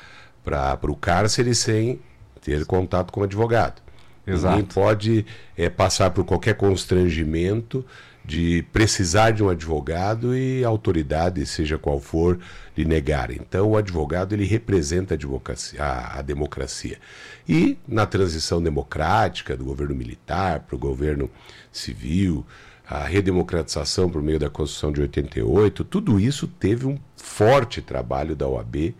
o 0.84 0.96
cárcere 0.96 1.54
sem 1.54 2.00
ter 2.42 2.66
contato 2.66 3.14
com 3.14 3.22
o 3.22 3.24
advogado. 3.24 3.82
Exato. 4.26 4.56
Ninguém 4.56 4.74
pode 4.74 5.26
é, 5.56 5.70
passar 5.70 6.10
por 6.12 6.26
qualquer 6.26 6.56
constrangimento 6.56 7.86
de 8.30 8.64
precisar 8.72 9.32
de 9.32 9.44
um 9.44 9.50
advogado 9.50 10.38
e 10.38 10.64
a 10.64 10.68
autoridade, 10.68 11.44
seja 11.48 11.80
qual 11.80 12.00
for, 12.00 12.38
lhe 12.78 12.86
negar. 12.86 13.32
Então, 13.32 13.72
o 13.72 13.76
advogado 13.76 14.34
ele 14.34 14.46
representa 14.46 15.16
a, 15.16 15.18
advocacia, 15.18 15.84
a, 15.84 16.20
a 16.20 16.22
democracia. 16.22 17.00
E 17.48 17.76
na 17.88 18.06
transição 18.06 18.62
democrática 18.62 19.58
do 19.58 19.66
governo 19.66 19.96
militar 19.96 20.60
para 20.60 20.76
o 20.76 20.80
governo 20.80 21.28
civil, 21.72 22.46
a 22.88 23.04
redemocratização 23.04 24.08
por 24.08 24.22
meio 24.22 24.38
da 24.38 24.48
Constituição 24.50 24.92
de 24.92 25.02
88, 25.02 25.84
tudo 25.84 26.20
isso 26.20 26.48
teve 26.48 26.86
um 26.86 27.00
forte 27.18 27.82
trabalho 27.82 28.36
da 28.36 28.48
OAB 28.48 28.94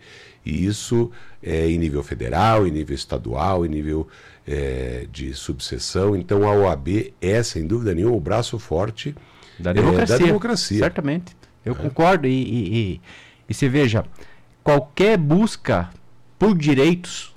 e 0.44 0.66
isso 0.66 1.08
é, 1.42 1.68
em 1.70 1.78
nível 1.78 2.02
federal, 2.02 2.66
em 2.66 2.70
nível 2.70 2.94
estadual, 2.94 3.64
em 3.64 3.68
nível 3.68 4.08
é, 4.46 5.06
de 5.10 5.34
subseção. 5.34 6.16
Então 6.16 6.48
a 6.48 6.52
OAB 6.52 7.12
é, 7.20 7.42
sem 7.42 7.66
dúvida 7.66 7.94
nenhuma, 7.94 8.16
o 8.16 8.20
braço 8.20 8.58
forte 8.58 9.14
da 9.58 9.72
democracia. 9.72 10.14
É, 10.14 10.18
da 10.18 10.26
democracia. 10.26 10.78
Certamente. 10.78 11.36
Eu 11.64 11.72
é. 11.72 11.76
concordo. 11.76 12.26
E, 12.26 12.30
e, 12.30 12.78
e, 12.78 13.00
e 13.48 13.54
você 13.54 13.68
veja, 13.68 14.04
qualquer 14.62 15.16
busca 15.16 15.90
por 16.38 16.56
direitos 16.56 17.34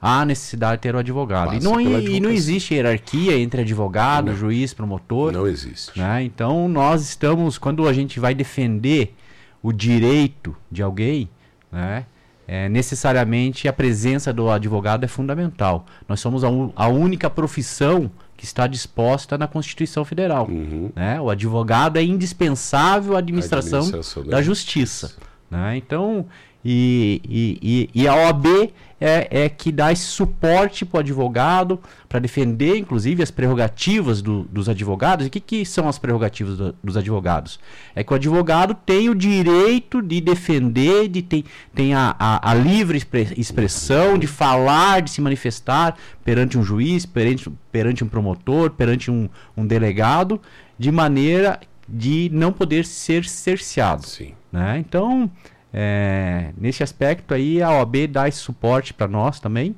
há 0.00 0.24
necessidade 0.24 0.78
de 0.78 0.82
ter 0.82 0.94
o 0.94 0.98
advogado. 0.98 1.54
e 1.54 1.60
não, 1.60 1.80
e 1.80 2.20
não 2.20 2.30
existe 2.30 2.74
hierarquia 2.74 3.38
entre 3.38 3.62
advogado, 3.62 4.26
não. 4.26 4.36
juiz, 4.36 4.74
promotor. 4.74 5.32
Não 5.32 5.46
existe. 5.46 5.98
Né? 5.98 6.24
Então 6.24 6.68
nós 6.68 7.02
estamos, 7.02 7.58
quando 7.58 7.88
a 7.88 7.92
gente 7.92 8.20
vai 8.20 8.34
defender 8.34 9.14
o 9.62 9.72
direito 9.72 10.56
de 10.70 10.82
alguém, 10.82 11.28
né? 11.72 12.06
É, 12.46 12.68
necessariamente 12.68 13.66
a 13.66 13.72
presença 13.72 14.32
do 14.32 14.48
advogado 14.50 15.04
é 15.04 15.08
fundamental. 15.08 15.84
Nós 16.08 16.20
somos 16.20 16.44
a, 16.44 16.48
a 16.76 16.88
única 16.88 17.28
profissão 17.28 18.10
que 18.36 18.44
está 18.44 18.66
disposta 18.66 19.36
na 19.36 19.48
Constituição 19.48 20.04
Federal. 20.04 20.46
Uhum. 20.48 20.90
Né? 20.94 21.20
O 21.20 21.30
advogado 21.30 21.96
é 21.96 22.02
indispensável 22.02 23.16
à 23.16 23.18
administração, 23.18 23.80
administração 23.80 24.24
da, 24.24 24.30
da, 24.30 24.42
justiça. 24.42 25.08
justiça. 25.08 25.26
Né? 25.50 25.76
Então, 25.76 26.26
e, 26.64 27.20
e, 27.62 27.90
e, 27.94 28.08
a 28.08 28.14
OAB 28.14 28.72
é, 29.00 29.44
é 29.44 29.48
que 29.48 29.70
dá 29.70 29.92
esse 29.92 30.04
suporte 30.04 30.84
para 30.84 30.98
o 30.98 31.00
advogado, 31.00 31.78
para 32.08 32.18
defender, 32.18 32.76
inclusive, 32.76 33.22
as 33.22 33.30
prerrogativas 33.30 34.20
do, 34.20 34.42
dos 34.44 34.68
advogados. 34.68 35.26
E 35.26 35.28
o 35.28 35.30
que, 35.30 35.38
que 35.38 35.64
são 35.64 35.88
as 35.88 35.98
prerrogativas 35.98 36.56
do, 36.56 36.74
dos 36.82 36.96
advogados? 36.96 37.60
É 37.94 38.02
que 38.02 38.12
o 38.12 38.16
advogado 38.16 38.74
tem 38.74 39.08
o 39.08 39.14
direito 39.14 40.02
de 40.02 40.20
defender, 40.20 41.08
de 41.08 41.22
tem, 41.22 41.44
tem 41.74 41.94
a, 41.94 42.16
a, 42.18 42.50
a 42.50 42.54
livre 42.54 43.00
expressão, 43.36 44.18
de 44.18 44.26
falar, 44.26 45.02
de 45.02 45.10
se 45.10 45.20
manifestar 45.20 45.96
perante 46.24 46.58
um 46.58 46.64
juiz, 46.64 47.06
perante, 47.06 47.48
perante 47.70 48.02
um 48.02 48.08
promotor, 48.08 48.70
perante 48.70 49.10
um, 49.10 49.28
um 49.56 49.64
delegado, 49.64 50.40
de 50.78 50.90
maneira 50.90 51.60
de 51.88 52.28
não 52.32 52.52
poder 52.52 52.84
ser 52.84 53.24
cerceado. 53.24 54.06
Sim. 54.06 54.34
Né? 54.50 54.78
Então, 54.78 55.30
é, 55.78 56.54
nesse 56.56 56.82
aspecto 56.82 57.34
aí, 57.34 57.60
a 57.60 57.70
OAB 57.70 58.06
dá 58.08 58.26
esse 58.26 58.38
suporte 58.38 58.94
para 58.94 59.06
nós 59.06 59.38
também, 59.38 59.76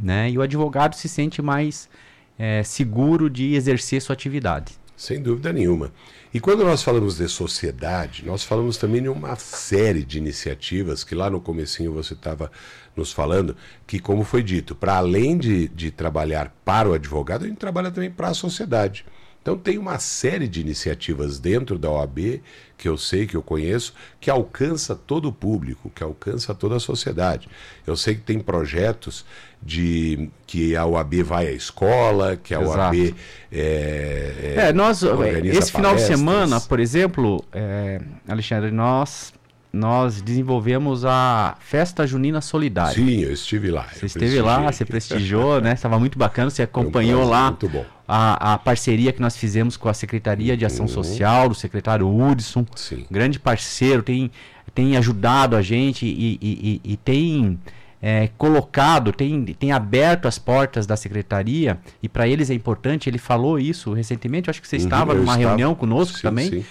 né? 0.00 0.30
E 0.30 0.38
o 0.38 0.40
advogado 0.40 0.94
se 0.94 1.10
sente 1.10 1.42
mais 1.42 1.90
é, 2.38 2.62
seguro 2.62 3.28
de 3.28 3.54
exercer 3.54 4.00
sua 4.00 4.14
atividade. 4.14 4.72
Sem 4.96 5.20
dúvida 5.20 5.52
nenhuma. 5.52 5.92
E 6.32 6.40
quando 6.40 6.64
nós 6.64 6.82
falamos 6.82 7.18
de 7.18 7.28
sociedade, 7.28 8.24
nós 8.24 8.44
falamos 8.44 8.78
também 8.78 9.02
de 9.02 9.10
uma 9.10 9.36
série 9.36 10.02
de 10.02 10.16
iniciativas 10.16 11.04
que 11.04 11.14
lá 11.14 11.28
no 11.28 11.38
comecinho 11.38 11.92
você 11.92 12.14
estava 12.14 12.50
nos 12.96 13.12
falando, 13.12 13.54
que 13.86 13.98
como 13.98 14.24
foi 14.24 14.42
dito, 14.42 14.74
para 14.74 14.96
além 14.96 15.36
de, 15.36 15.68
de 15.68 15.90
trabalhar 15.90 16.50
para 16.64 16.88
o 16.88 16.94
advogado, 16.94 17.44
a 17.44 17.48
gente 17.48 17.58
trabalha 17.58 17.90
também 17.90 18.10
para 18.10 18.28
a 18.28 18.34
sociedade. 18.34 19.04
Então 19.44 19.58
tem 19.58 19.76
uma 19.76 19.98
série 19.98 20.48
de 20.48 20.62
iniciativas 20.62 21.38
dentro 21.38 21.78
da 21.78 21.90
OAB 21.90 22.40
que 22.78 22.88
eu 22.88 22.96
sei, 22.96 23.26
que 23.26 23.36
eu 23.36 23.42
conheço, 23.42 23.92
que 24.18 24.30
alcança 24.30 24.94
todo 24.94 25.28
o 25.28 25.32
público, 25.32 25.92
que 25.94 26.02
alcança 26.02 26.54
toda 26.54 26.76
a 26.76 26.80
sociedade. 26.80 27.46
Eu 27.86 27.94
sei 27.94 28.14
que 28.14 28.22
tem 28.22 28.40
projetos 28.40 29.22
de 29.62 30.30
que 30.46 30.74
a 30.74 30.86
OAB 30.86 31.22
vai 31.22 31.46
à 31.48 31.52
escola, 31.52 32.36
que 32.42 32.54
a 32.54 32.62
Exato. 32.62 32.78
OAB 32.78 33.14
é, 33.52 34.54
é, 34.56 34.68
é 34.68 34.72
nós 34.72 35.02
esse 35.02 35.70
final 35.70 35.94
de 35.94 36.00
semana, 36.00 36.58
por 36.58 36.80
exemplo, 36.80 37.44
é, 37.52 38.00
Alexandre, 38.26 38.70
nós 38.70 39.30
nós 39.74 40.22
desenvolvemos 40.22 41.04
a 41.04 41.56
Festa 41.58 42.06
Junina 42.06 42.40
Solidária. 42.40 42.94
Sim, 42.94 43.20
eu 43.20 43.32
estive 43.32 43.70
lá. 43.70 43.88
Você 43.92 44.06
esteve 44.06 44.40
lá, 44.40 44.70
você 44.70 44.84
prestigiou, 44.84 45.60
né? 45.60 45.72
Estava 45.72 45.98
muito 45.98 46.16
bacana, 46.16 46.48
você 46.48 46.62
acompanhou 46.62 47.24
lá 47.24 47.50
muito 47.50 47.68
bom. 47.68 47.84
A, 48.06 48.54
a 48.54 48.58
parceria 48.58 49.12
que 49.12 49.20
nós 49.20 49.36
fizemos 49.36 49.76
com 49.76 49.88
a 49.88 49.94
Secretaria 49.94 50.56
de 50.56 50.64
Ação 50.64 50.86
uhum. 50.86 50.92
Social, 50.92 51.48
do 51.48 51.54
secretário 51.54 52.08
Hudson. 52.08 52.64
Sim. 52.76 53.04
Grande 53.10 53.40
parceiro, 53.40 54.02
tem, 54.02 54.30
tem 54.72 54.96
ajudado 54.96 55.56
a 55.56 55.62
gente 55.62 56.06
e, 56.06 56.38
e, 56.40 56.80
e, 56.84 56.92
e 56.92 56.96
tem 56.96 57.58
é, 58.00 58.28
colocado, 58.38 59.12
tem, 59.12 59.44
tem 59.44 59.72
aberto 59.72 60.28
as 60.28 60.38
portas 60.38 60.86
da 60.86 60.96
secretaria, 60.96 61.78
e 62.02 62.08
para 62.08 62.28
eles 62.28 62.48
é 62.50 62.54
importante, 62.54 63.08
ele 63.08 63.18
falou 63.18 63.58
isso 63.58 63.92
recentemente, 63.92 64.48
acho 64.48 64.62
que 64.62 64.68
você 64.68 64.76
uhum, 64.76 64.84
estava 64.84 65.14
numa 65.14 65.32
estava. 65.32 65.38
reunião 65.38 65.74
conosco 65.74 66.18
sim, 66.18 66.22
também. 66.22 66.50
Sim 66.50 66.64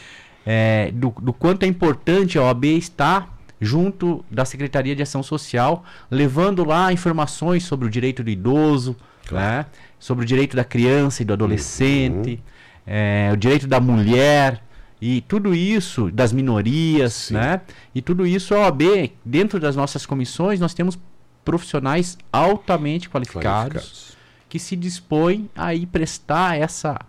é, 0.45 0.91
do, 0.91 1.13
do 1.21 1.33
quanto 1.33 1.63
é 1.63 1.67
importante 1.67 2.37
a 2.37 2.43
OAB 2.43 2.65
estar 2.65 3.33
junto 3.59 4.23
da 4.29 4.43
Secretaria 4.45 4.95
de 4.95 5.01
Ação 5.01 5.23
Social, 5.23 5.85
levando 6.11 6.65
lá 6.65 6.91
informações 6.91 7.63
sobre 7.63 7.87
o 7.87 7.89
direito 7.89 8.23
do 8.23 8.29
idoso, 8.29 8.95
claro. 9.25 9.45
né? 9.45 9.65
sobre 9.97 10.25
o 10.25 10.27
direito 10.27 10.55
da 10.55 10.65
criança 10.65 11.21
e 11.21 11.25
do 11.25 11.31
adolescente, 11.31 12.31
uhum. 12.31 12.39
é, 12.85 13.29
o 13.31 13.37
direito 13.37 13.67
da 13.67 13.79
mulher 13.79 14.61
e 15.01 15.21
tudo 15.21 15.55
isso 15.55 16.11
das 16.11 16.33
minorias, 16.33 17.13
Sim. 17.13 17.35
né? 17.35 17.61
E 17.95 18.01
tudo 18.01 18.27
isso 18.27 18.53
a 18.53 18.59
OAB 18.59 19.11
dentro 19.23 19.59
das 19.59 19.75
nossas 19.75 20.05
comissões 20.05 20.59
nós 20.59 20.73
temos 20.73 20.99
profissionais 21.43 22.17
altamente 22.31 23.09
qualificados, 23.09 23.73
qualificados. 23.73 24.17
que 24.47 24.59
se 24.59 24.75
dispõem 24.75 25.49
a 25.55 25.73
ir 25.73 25.85
prestar 25.87 26.57
essa 26.57 26.99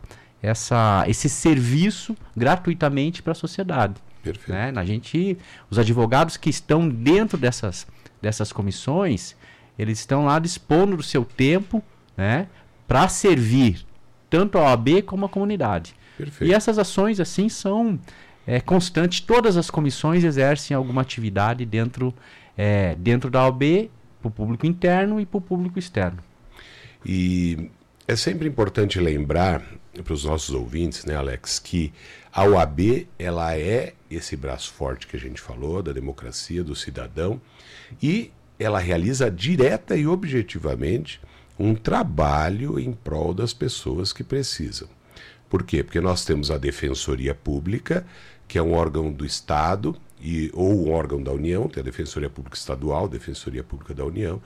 essa, 0.45 1.05
esse 1.09 1.29
serviço 1.29 2.15
gratuitamente 2.37 3.23
para 3.23 3.33
a 3.33 3.35
sociedade. 3.35 3.95
Perfeito. 4.23 4.53
Né? 4.53 4.73
A 4.77 4.85
gente, 4.85 5.39
os 5.71 5.79
advogados 5.79 6.37
que 6.37 6.51
estão 6.51 6.87
dentro 6.87 7.39
dessas, 7.39 7.87
dessas 8.21 8.53
comissões, 8.53 9.35
eles 9.79 9.99
estão 9.99 10.27
lá 10.27 10.39
dispondo 10.39 10.99
do 10.99 11.03
seu 11.03 11.25
tempo 11.25 11.83
né, 12.17 12.47
para 12.87 13.09
servir 13.09 13.87
tanto 14.29 14.59
a 14.59 14.63
OAB 14.63 15.03
como 15.07 15.25
a 15.25 15.29
comunidade. 15.29 15.95
Perfeito. 16.19 16.51
E 16.51 16.55
essas 16.55 16.79
ações 16.79 17.21
assim 17.21 17.49
são 17.49 17.99
é, 18.47 18.61
constantes. 18.61 19.21
Todas 19.21 19.57
as 19.57 19.71
comissões 19.71 20.25
exercem 20.25 20.77
alguma 20.77 21.01
atividade 21.01 21.65
dentro, 21.65 22.15
é, 22.57 22.95
dentro 22.97 23.31
da 23.31 23.45
OAB 23.45 23.89
para 24.21 24.29
o 24.29 24.31
público 24.31 24.67
interno 24.67 25.19
e 25.21 25.25
para 25.25 25.39
o 25.39 25.41
público 25.41 25.79
externo. 25.79 26.19
E 27.05 27.71
é 28.07 28.15
sempre 28.15 28.47
importante 28.47 29.01
lembrar 29.01 29.63
para 30.03 30.15
os 30.15 30.25
nossos 30.25 30.55
ouvintes, 30.55 31.05
né, 31.05 31.15
Alex, 31.15 31.59
que 31.59 31.93
a 32.33 32.45
OAB 32.45 33.07
ela 33.19 33.57
é 33.57 33.95
esse 34.11 34.37
braço 34.37 34.73
forte 34.73 35.07
que 35.07 35.17
a 35.17 35.21
gente 35.21 35.41
falou 35.41 35.83
da 35.83 35.93
democracia 35.93 36.65
do 36.65 36.75
cidadão 36.75 37.41
e 38.03 38.31
ela 38.59 38.79
realiza 38.79 39.31
direta 39.31 39.97
e 39.97 40.07
objetivamente 40.07 41.21
um 41.59 41.75
trabalho 41.75 42.79
em 42.79 42.93
prol 42.93 43.33
das 43.33 43.53
pessoas 43.53 44.13
que 44.13 44.25
precisam. 44.25 44.89
Por 45.49 45.63
quê? 45.63 45.85
Porque 45.85 46.01
nós 46.01 46.25
temos 46.25 46.51
a 46.51 46.59
Defensoria 46.59 47.35
Pública, 47.35 48.05
que 48.49 48.59
é 48.59 48.63
um 48.63 48.73
órgão 48.73 49.13
do 49.13 49.25
Estado 49.25 49.97
e, 50.21 50.51
ou 50.53 50.87
um 50.87 50.91
órgão 50.91 51.23
da 51.23 51.33
União, 51.33 51.69
tem 51.69 51.81
a 51.81 51.85
Defensoria 51.85 52.29
Pública 52.29 52.57
Estadual, 52.57 53.09
Defensoria 53.09 53.63
Pública 53.63 53.95
da 53.95 54.05
União, 54.05 54.43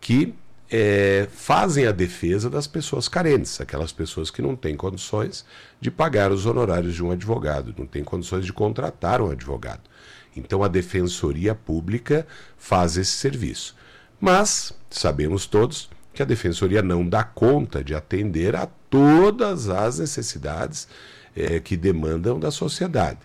que 0.00 0.34
é, 0.70 1.26
fazem 1.30 1.86
a 1.86 1.92
defesa 1.92 2.50
das 2.50 2.66
pessoas 2.66 3.08
carentes, 3.08 3.60
aquelas 3.60 3.92
pessoas 3.92 4.30
que 4.30 4.42
não 4.42 4.54
têm 4.54 4.76
condições 4.76 5.44
de 5.80 5.90
pagar 5.90 6.30
os 6.30 6.44
honorários 6.46 6.94
de 6.94 7.02
um 7.02 7.10
advogado, 7.10 7.74
não 7.78 7.86
têm 7.86 8.04
condições 8.04 8.44
de 8.44 8.52
contratar 8.52 9.20
um 9.20 9.30
advogado. 9.30 9.82
Então 10.36 10.62
a 10.62 10.68
Defensoria 10.68 11.54
Pública 11.54 12.26
faz 12.56 12.96
esse 12.96 13.12
serviço. 13.12 13.74
Mas 14.20 14.72
sabemos 14.90 15.46
todos 15.46 15.88
que 16.12 16.22
a 16.22 16.26
Defensoria 16.26 16.82
não 16.82 17.08
dá 17.08 17.22
conta 17.24 17.82
de 17.82 17.94
atender 17.94 18.54
a 18.54 18.66
todas 18.90 19.68
as 19.68 19.98
necessidades 19.98 20.88
é, 21.34 21.60
que 21.60 21.76
demandam 21.76 22.38
da 22.38 22.50
sociedade. 22.50 23.18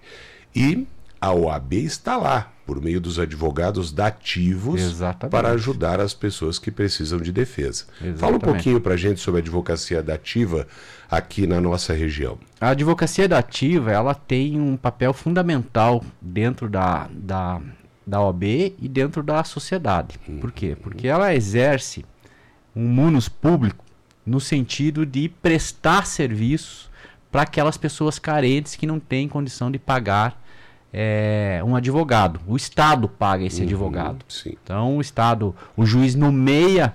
E 0.55 0.87
a 1.23 1.31
OAB 1.31 1.75
está 1.75 2.17
lá, 2.17 2.51
por 2.65 2.81
meio 2.81 2.99
dos 2.99 3.17
advogados 3.17 3.93
dativos, 3.93 4.81
Exatamente. 4.81 5.31
para 5.31 5.51
ajudar 5.51 6.01
as 6.01 6.13
pessoas 6.13 6.59
que 6.59 6.69
precisam 6.69 7.17
de 7.17 7.31
defesa. 7.31 7.85
Exatamente. 7.93 8.19
Fala 8.19 8.35
um 8.35 8.39
pouquinho 8.39 8.81
para 8.81 8.95
a 8.95 8.97
gente 8.97 9.21
sobre 9.21 9.39
a 9.39 9.41
advocacia 9.41 10.03
dativa 10.03 10.67
aqui 11.09 11.47
na 11.47 11.61
nossa 11.61 11.93
região. 11.93 12.37
A 12.59 12.71
advocacia 12.71 13.25
dativa, 13.25 13.89
ela 13.89 14.13
tem 14.13 14.59
um 14.59 14.75
papel 14.75 15.13
fundamental 15.13 16.03
dentro 16.21 16.69
da, 16.69 17.07
da, 17.09 17.61
da 18.05 18.21
OAB 18.21 18.43
e 18.43 18.89
dentro 18.89 19.23
da 19.23 19.45
sociedade. 19.45 20.19
Por 20.41 20.51
quê? 20.51 20.75
Porque 20.75 21.07
ela 21.07 21.33
exerce 21.33 22.03
um 22.75 22.85
munus 22.85 23.29
público 23.29 23.85
no 24.25 24.41
sentido 24.41 25.05
de 25.05 25.29
prestar 25.29 26.05
serviços 26.05 26.89
para 27.31 27.43
aquelas 27.43 27.77
pessoas 27.77 28.19
carentes 28.19 28.75
que 28.75 28.85
não 28.85 28.99
têm 28.99 29.29
condição 29.29 29.71
de 29.71 29.79
pagar 29.79 30.42
é, 30.93 31.59
um 31.65 31.75
advogado. 31.75 32.39
O 32.47 32.55
Estado 32.55 33.09
paga 33.09 33.43
esse 33.43 33.63
advogado. 33.63 34.23
Sim. 34.29 34.55
Então 34.63 34.97
o 34.97 35.01
Estado, 35.01 35.55
o 35.75 35.85
juiz 35.85 36.13
nomeia 36.13 36.93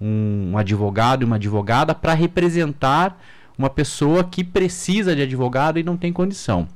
um, 0.00 0.56
advogado 0.56 1.22
e 1.22 1.24
uma 1.24 1.36
advogada 1.36 1.92
para 1.92 2.14
representar 2.14 3.20
uma 3.58 3.68
pessoa 3.68 4.22
que 4.22 4.44
precisa 4.44 5.14
de 5.14 5.22
advogado 5.22 5.78
e 5.78 5.82
não 5.82 5.96
tem 5.96 6.12
condição. 6.12 6.68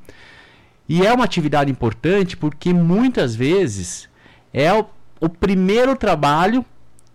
E 0.88 1.06
é 1.06 1.12
uma 1.12 1.24
atividade 1.24 1.70
importante 1.70 2.36
porque 2.36 2.74
muitas 2.74 3.34
vezes 3.34 4.08
é 4.52 4.72
o, 4.72 4.84
o 5.20 5.28
primeiro 5.28 5.96
trabalho 5.96 6.64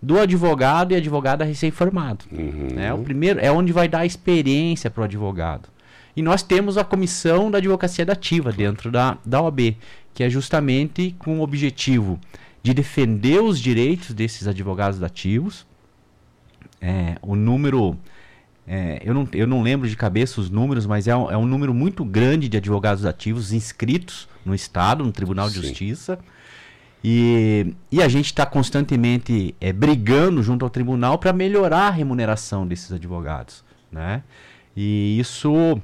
do 0.02 0.18
advogado 0.18 0.92
e 0.92 0.96
advogada 0.96 1.44
recém-formado. 1.44 2.24
Né? 2.74 2.92
O 2.92 2.98
primeiro 2.98 3.38
é 3.38 3.52
onde 3.52 3.72
vai 3.72 3.86
dar 3.86 4.00
a 4.00 4.06
experiência 4.06 4.90
para 4.90 5.02
o 5.02 5.04
advogado. 5.04 5.68
E 6.16 6.22
nós 6.22 6.42
temos 6.42 6.76
a 6.76 6.84
comissão 6.84 7.50
da 7.50 7.58
advocacia 7.58 8.04
dativa 8.04 8.52
dentro 8.52 8.90
da, 8.90 9.18
da 9.24 9.40
OAB, 9.40 9.76
que 10.12 10.24
é 10.24 10.30
justamente 10.30 11.14
com 11.18 11.38
o 11.38 11.42
objetivo 11.42 12.18
de 12.62 12.74
defender 12.74 13.40
os 13.40 13.58
direitos 13.58 14.12
desses 14.12 14.46
advogados 14.46 14.98
dativos. 14.98 15.66
É, 16.80 17.16
o 17.22 17.34
número, 17.34 17.96
é, 18.66 19.00
eu, 19.04 19.14
não, 19.14 19.28
eu 19.32 19.46
não 19.46 19.62
lembro 19.62 19.88
de 19.88 19.96
cabeça 19.96 20.40
os 20.40 20.50
números, 20.50 20.86
mas 20.86 21.06
é 21.08 21.16
um, 21.16 21.30
é 21.30 21.36
um 21.36 21.46
número 21.46 21.72
muito 21.72 22.04
grande 22.04 22.48
de 22.48 22.56
advogados 22.56 23.02
dativos 23.02 23.52
inscritos 23.52 24.28
no 24.44 24.54
Estado, 24.54 25.04
no 25.04 25.12
Tribunal 25.12 25.48
de 25.48 25.54
Sim. 25.54 25.62
Justiça. 25.62 26.18
E, 27.02 27.74
e 27.90 28.02
a 28.02 28.08
gente 28.08 28.26
está 28.26 28.44
constantemente 28.44 29.54
é, 29.60 29.72
brigando 29.72 30.42
junto 30.42 30.64
ao 30.64 30.70
tribunal 30.70 31.18
para 31.18 31.32
melhorar 31.32 31.88
a 31.88 31.90
remuneração 31.90 32.66
desses 32.66 32.92
advogados. 32.92 33.64
Né? 33.90 34.22
E 34.76 35.18
isso 35.18 35.80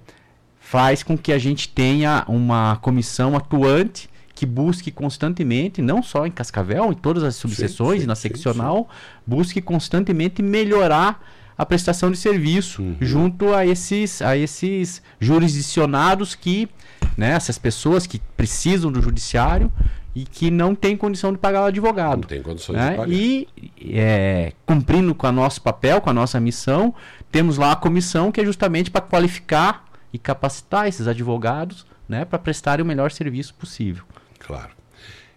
faz 0.59 1.03
com 1.03 1.17
que 1.17 1.33
a 1.33 1.39
gente 1.39 1.69
tenha 1.69 2.25
uma 2.29 2.77
comissão 2.77 3.37
atuante 3.37 4.09
que 4.35 4.45
busque 4.45 4.91
constantemente, 4.91 5.81
não 5.81 6.03
só 6.03 6.27
em 6.27 6.31
Cascavel, 6.31 6.93
em 6.93 6.95
todas 6.95 7.23
as 7.23 7.37
subseções 7.37 8.01
sim, 8.01 8.05
e 8.05 8.07
na 8.07 8.15
sim, 8.15 8.23
seccional, 8.23 8.89
busque 9.27 9.63
constantemente 9.63 10.43
melhorar 10.43 11.25
a 11.57 11.65
prestação 11.65 12.11
de 12.11 12.19
serviço 12.19 12.83
Uhum. 12.83 12.97
junto 13.01 13.55
a 13.55 13.65
esses, 13.65 14.21
a 14.21 14.37
esses 14.37 15.03
jurisdicionados 15.19 16.35
que, 16.35 16.69
né, 17.17 17.31
essas 17.31 17.57
pessoas 17.59 18.07
que 18.07 18.21
precisam 18.37 18.93
do 18.93 19.01
judiciário 19.01 19.73
e 20.17 20.25
que 20.25 20.51
não 20.51 20.75
têm 20.75 20.97
condição 20.97 21.31
de 21.31 21.37
pagar 21.37 21.61
o 21.61 21.65
advogado. 21.67 22.23
Não 22.23 22.29
tem 22.29 22.41
condições 22.41 22.77
né? 22.79 22.91
de 22.93 22.97
pagar. 22.97 23.13
E 23.13 23.47
é, 23.93 24.55
cumprindo 24.65 25.15
com 25.15 25.27
o 25.27 25.33
nosso 25.33 25.61
papel, 25.61 26.01
com 26.01 26.09
a 26.09 26.13
nossa 26.15 26.41
missão, 26.41 26.95
temos 27.31 27.59
lá 27.59 27.73
a 27.73 27.77
comissão 27.77 28.33
que 28.33 28.41
é 28.41 28.45
justamente 28.45 28.91
para 28.91 29.03
qualificar 29.03 29.85
e 30.11 30.19
capacitar 30.19 30.89
esses 30.89 31.07
advogados 31.07 31.85
né, 32.09 32.25
para 32.25 32.39
prestarem 32.39 32.83
o 32.83 32.87
melhor 32.87 33.11
serviço 33.11 33.53
possível. 33.55 34.05
Claro. 34.39 34.71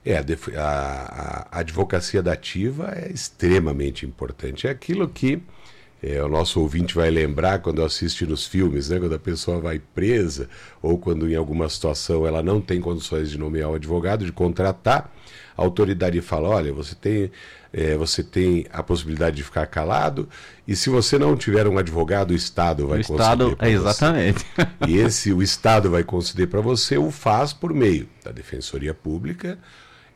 É, 0.06 0.18
a, 0.18 0.22
a- 0.62 1.48
a 1.52 1.60
advocacia 1.60 2.24
dativa 2.24 2.94
é 2.96 3.12
extremamente 3.12 4.06
importante. 4.06 4.66
É 4.66 4.70
aquilo 4.70 5.10
que 5.10 5.42
é, 6.02 6.24
o 6.24 6.30
nosso 6.30 6.62
ouvinte 6.62 6.96
vai 6.96 7.10
lembrar 7.10 7.60
quando 7.60 7.84
assiste 7.84 8.26
nos 8.26 8.46
filmes, 8.46 8.90
né? 8.90 9.00
quando 9.00 9.16
a 9.16 9.20
pessoa 9.20 9.60
vai 9.60 9.80
presa 9.80 10.48
ou 10.82 10.98
quando 10.98 11.30
em 11.30 11.36
alguma 11.36 11.68
situação 11.68 12.26
ela 12.26 12.42
não 12.42 12.62
tem 12.62 12.80
condições 12.80 13.30
de 13.30 13.38
nomear 13.38 13.70
um 13.70 13.76
advogado, 13.76 14.26
de 14.26 14.32
contratar, 14.32 15.14
a 15.58 15.62
autoridade 15.62 16.22
fala, 16.22 16.48
olha, 16.48 16.72
você 16.72 16.96
tem, 16.96 17.30
é, 17.74 17.98
você 17.98 18.24
tem 18.24 18.66
a 18.72 18.82
possibilidade 18.82 19.36
de 19.36 19.44
ficar 19.44 19.66
calado 19.66 20.30
e 20.66 20.74
se 20.74 20.90
você 20.90 21.20
não 21.20 21.36
tiver 21.36 21.68
um 21.68 21.78
advogado, 21.78 22.32
o 22.32 22.36
Estado 22.36 22.88
vai 22.88 23.00
o 23.00 23.02
Estado, 23.02 23.56
conceder 23.56 23.58
pra 23.58 23.68
é, 23.68 23.72
você. 23.72 23.76
exatamente. 23.76 24.46
E 24.88 24.98
esse 24.98 25.34
o 25.34 25.44
Estado 25.44 25.92
vai 25.92 26.04
conceder 26.04 26.48
para 26.48 26.62
você, 26.62 26.98
o 26.98 27.12
faz 27.12 27.52
por 27.52 27.74
meio 27.74 28.08
da 28.24 28.32
Defensoria 28.32 28.94
Pública 28.94 29.60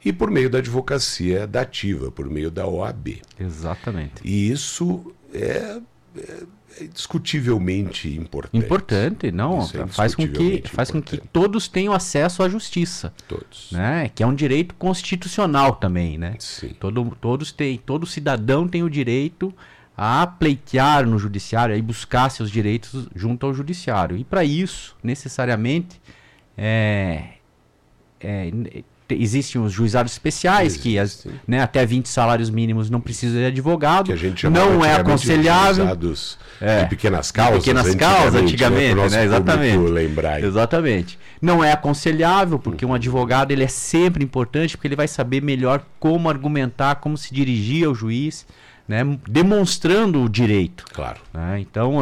e 0.06 0.12
por 0.14 0.30
meio 0.30 0.50
da 0.50 0.58
advocacia 0.60 1.48
dativa, 1.48 2.12
por 2.12 2.30
meio 2.30 2.52
da 2.52 2.68
OAB. 2.68 3.22
exatamente. 3.40 4.14
E 4.24 4.50
isso 4.52 5.14
é, 5.34 5.80
é- 6.18 6.44
é 6.82 6.88
discutivelmente 6.88 8.08
importante. 8.18 8.66
Importante, 8.66 9.32
não, 9.32 9.62
é 9.62 9.88
faz 9.88 10.16
com 10.16 10.28
que 10.28 10.64
faz 10.68 10.90
com 10.90 11.02
que 11.02 11.18
todos 11.18 11.68
tenham 11.68 11.94
acesso 11.94 12.42
à 12.42 12.50
justiça, 12.50 13.14
Todos. 13.28 13.72
né? 13.72 14.10
Que 14.14 14.24
é 14.24 14.28
um 14.28 14.34
direito 14.34 14.74
constitucional 14.76 15.76
também, 15.76 16.18
né? 16.18 16.36
Sim. 16.40 16.70
Todo, 16.80 17.16
todos 17.22 17.52
têm, 17.52 17.78
todo 17.78 18.06
cidadão 18.08 18.68
tem 18.68 18.82
o 18.84 18.90
direito 18.90 19.54
a 19.96 20.26
pleitear 20.26 21.06
no 21.06 21.20
judiciário 21.20 21.76
e 21.76 21.82
buscar 21.82 22.30
seus 22.32 22.50
direitos 22.50 23.08
junto 23.16 23.46
ao 23.46 23.54
judiciário. 23.54 24.18
E 24.18 24.24
para 24.24 24.44
isso, 24.44 24.96
necessariamente, 25.04 26.02
é, 26.58 27.34
é, 28.20 28.52
existem 29.20 29.62
os 29.62 29.72
juizados 29.72 30.12
especiais 30.12 30.76
que 30.78 30.98
as- 31.00 31.26
né, 31.48 31.62
até 31.62 31.86
20 31.86 32.08
salários 32.10 32.50
mínimos 32.50 32.90
não 32.90 33.00
precisa 33.02 33.38
de 33.38 33.46
advogado. 33.46 34.06
Que 34.08 34.14
a 34.14 34.16
gente 34.16 34.48
não 34.50 34.84
é 34.86 34.94
antigamente 34.96 35.02
aconselhável. 35.02 35.76
juizados 35.86 36.38
É. 36.62 36.84
de 36.84 36.90
pequenas 36.90 37.32
causas. 37.32 37.60
pequenas 37.60 37.96
causas, 37.96 38.36
antigamente, 38.42 38.92
para 38.92 39.00
o 39.00 39.04
nosso 39.04 39.16
né? 39.16 39.24
Exatamente. 39.26 39.74
público 39.76 39.94
lembrar. 39.94 40.44
Exatamente. 40.44 41.20
Não 41.42 41.64
é 41.64 41.72
aconselhável, 41.74 42.58
porque 42.58 42.86
um 42.86 42.94
advogado 42.94 43.52
ele 43.52 43.64
é 43.64 43.68
sempre 43.68 44.24
importante, 44.24 44.78
porque 44.78 44.88
ele 44.88 44.96
vai 44.96 45.08
saber 45.08 45.42
melhor 45.42 45.84
como 46.00 46.30
argumentar, 46.30 46.96
como 46.96 47.18
se 47.18 47.34
dirigir 47.34 47.86
ao 47.86 47.94
juiz, 47.94 48.46
né? 48.88 49.02
demonstrando 49.28 50.24
o 50.24 50.30
direito. 50.30 50.86
Claro. 50.94 51.20
né? 51.34 51.60
Então, 51.60 52.02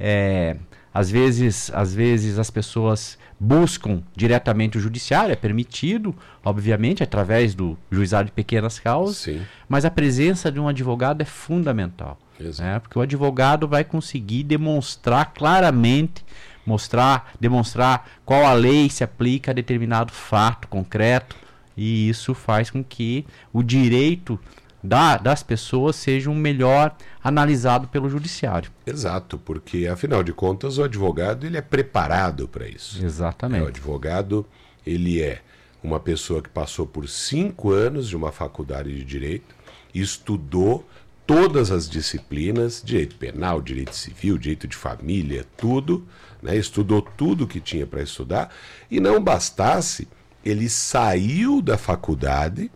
é, 0.00 0.56
às, 0.92 1.10
vezes, 1.10 1.70
às 1.74 1.94
vezes 1.94 2.38
as 2.38 2.50
pessoas 2.50 3.18
buscam 3.38 4.02
diretamente 4.16 4.76
o 4.76 4.80
judiciário, 4.80 5.32
é 5.32 5.36
permitido, 5.36 6.14
obviamente, 6.44 7.02
através 7.02 7.54
do 7.54 7.78
juizado 7.90 8.26
de 8.26 8.32
pequenas 8.32 8.78
causas, 8.78 9.18
Sim. 9.18 9.42
mas 9.68 9.84
a 9.84 9.90
presença 9.90 10.50
de 10.50 10.58
um 10.58 10.66
advogado 10.66 11.22
é 11.22 11.24
fundamental. 11.24 12.18
Né? 12.58 12.78
Porque 12.80 12.98
o 12.98 13.02
advogado 13.02 13.68
vai 13.68 13.84
conseguir 13.84 14.42
demonstrar 14.44 15.32
claramente, 15.32 16.24
mostrar, 16.66 17.32
demonstrar 17.40 18.08
qual 18.24 18.44
a 18.44 18.52
lei 18.52 18.90
se 18.90 19.04
aplica 19.04 19.50
a 19.50 19.54
determinado 19.54 20.12
fato 20.12 20.68
concreto, 20.68 21.36
e 21.76 22.08
isso 22.08 22.34
faz 22.34 22.70
com 22.70 22.82
que 22.82 23.24
o 23.52 23.62
direito 23.62 24.38
da- 24.82 25.16
das 25.16 25.42
pessoas 25.42 25.96
seja 25.96 26.30
um 26.30 26.34
melhor 26.34 26.96
analisado 27.22 27.88
pelo 27.88 28.08
judiciário. 28.08 28.70
Exato, 28.86 29.38
porque 29.38 29.86
afinal 29.86 30.22
de 30.22 30.32
contas 30.32 30.78
o 30.78 30.84
advogado 30.84 31.44
ele 31.46 31.56
é 31.56 31.62
preparado 31.62 32.46
para 32.48 32.66
isso. 32.68 32.98
É, 32.98 33.02
o 33.02 33.06
Exatamente. 33.06 33.66
advogado, 33.68 34.46
ele 34.86 35.20
é 35.20 35.42
uma 35.82 36.00
pessoa 36.00 36.42
que 36.42 36.48
passou 36.48 36.86
por 36.86 37.08
cinco 37.08 37.70
anos 37.72 38.08
de 38.08 38.16
uma 38.16 38.32
faculdade 38.32 38.94
de 38.94 39.04
direito, 39.04 39.54
estudou 39.94 40.88
todas 41.26 41.70
as 41.70 41.88
disciplinas, 41.88 42.82
direito 42.84 43.16
penal, 43.16 43.60
direito 43.60 43.94
civil, 43.94 44.38
direito 44.38 44.66
de 44.66 44.74
família, 44.76 45.44
tudo, 45.56 46.06
né? 46.42 46.56
estudou 46.56 47.02
tudo 47.02 47.46
que 47.46 47.60
tinha 47.60 47.86
para 47.86 48.02
estudar, 48.02 48.50
e 48.90 48.98
não 48.98 49.22
bastasse, 49.22 50.08
ele 50.44 50.68
saiu 50.70 51.60
da 51.60 51.76
faculdade, 51.76 52.70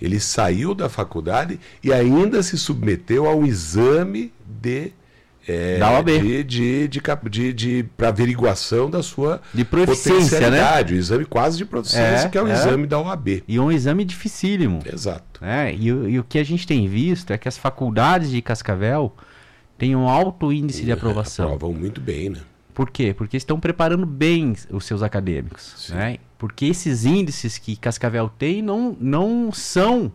ele 0.00 0.20
saiu 0.20 0.74
da 0.74 0.88
faculdade 0.88 1.58
e 1.82 1.92
ainda 1.92 2.42
se 2.42 2.58
submeteu 2.58 3.26
a 3.28 3.34
um 3.34 3.44
exame 3.46 4.32
de 4.46 4.92
é, 5.48 5.78
Da 5.78 5.92
OAB. 5.92 6.06
de, 6.08 6.42
de, 6.44 6.88
de, 6.88 7.00
de, 7.30 7.52
de 7.52 7.82
para 7.96 8.08
averiguação 8.08 8.90
da 8.90 9.00
sua 9.02 9.40
De 9.54 9.62
né? 9.62 9.68
potencialidade, 9.70 10.94
o 10.94 10.96
exame 10.96 11.24
quase 11.24 11.56
de 11.56 11.64
proficiência, 11.64 12.26
É, 12.26 12.28
que 12.28 12.36
é 12.36 12.42
o 12.42 12.48
é. 12.48 12.52
exame 12.52 12.86
da 12.86 12.98
OAB. 13.00 13.44
E 13.46 13.58
um 13.60 13.70
exame 13.70 14.04
dificílimo. 14.04 14.80
Exato. 14.92 15.40
né? 15.40 15.72
E, 15.74 15.92
o- 15.92 16.08
e 16.08 16.18
o 16.18 16.24
que 16.24 16.38
a 16.38 16.44
gente 16.44 16.66
tem 16.66 16.88
visto 16.88 17.32
é 17.32 17.38
que 17.38 17.46
as 17.48 17.56
faculdades 17.56 18.30
de 18.30 18.42
Cascavel 18.42 19.14
têm 19.78 19.94
um 19.94 20.08
alto 20.08 20.52
índice 20.52 20.82
de 20.84 20.90
aprovação. 20.92 21.46
Aprovam 21.54 21.72
muito 21.78 22.00
bem, 22.00 22.30
né? 22.30 22.40
Por 22.76 22.90
quê? 22.90 23.14
Porque 23.16 23.38
estão 23.38 23.58
preparando 23.58 24.04
bem 24.04 24.54
os 24.70 24.84
seus 24.84 25.02
acadêmicos. 25.02 25.72
Sim. 25.78 25.94
Né? 25.94 26.18
Porque 26.36 26.66
esses 26.66 27.06
índices 27.06 27.56
que 27.56 27.74
Cascavel 27.74 28.28
tem 28.28 28.60
não, 28.60 28.94
não 29.00 29.50
são 29.50 30.12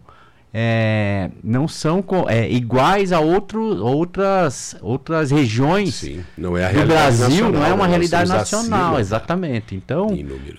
é, 0.53 1.31
não 1.43 1.67
são 1.67 2.05
é, 2.27 2.47
iguais 2.51 3.11
a 3.11 3.19
outro, 3.19 3.83
outras, 3.83 4.75
outras 4.81 5.31
regiões 5.31 5.95
Sim. 5.95 6.23
Não 6.37 6.55
é 6.55 6.65
a 6.65 6.71
do 6.71 6.85
Brasil, 6.85 7.27
nacional, 7.29 7.51
não 7.51 7.65
é 7.65 7.69
né? 7.69 7.73
uma 7.73 7.77
Nós 7.77 7.89
realidade 7.89 8.29
nacional, 8.29 8.83
acima, 8.89 8.99
exatamente. 8.99 9.73
Então, 9.73 10.09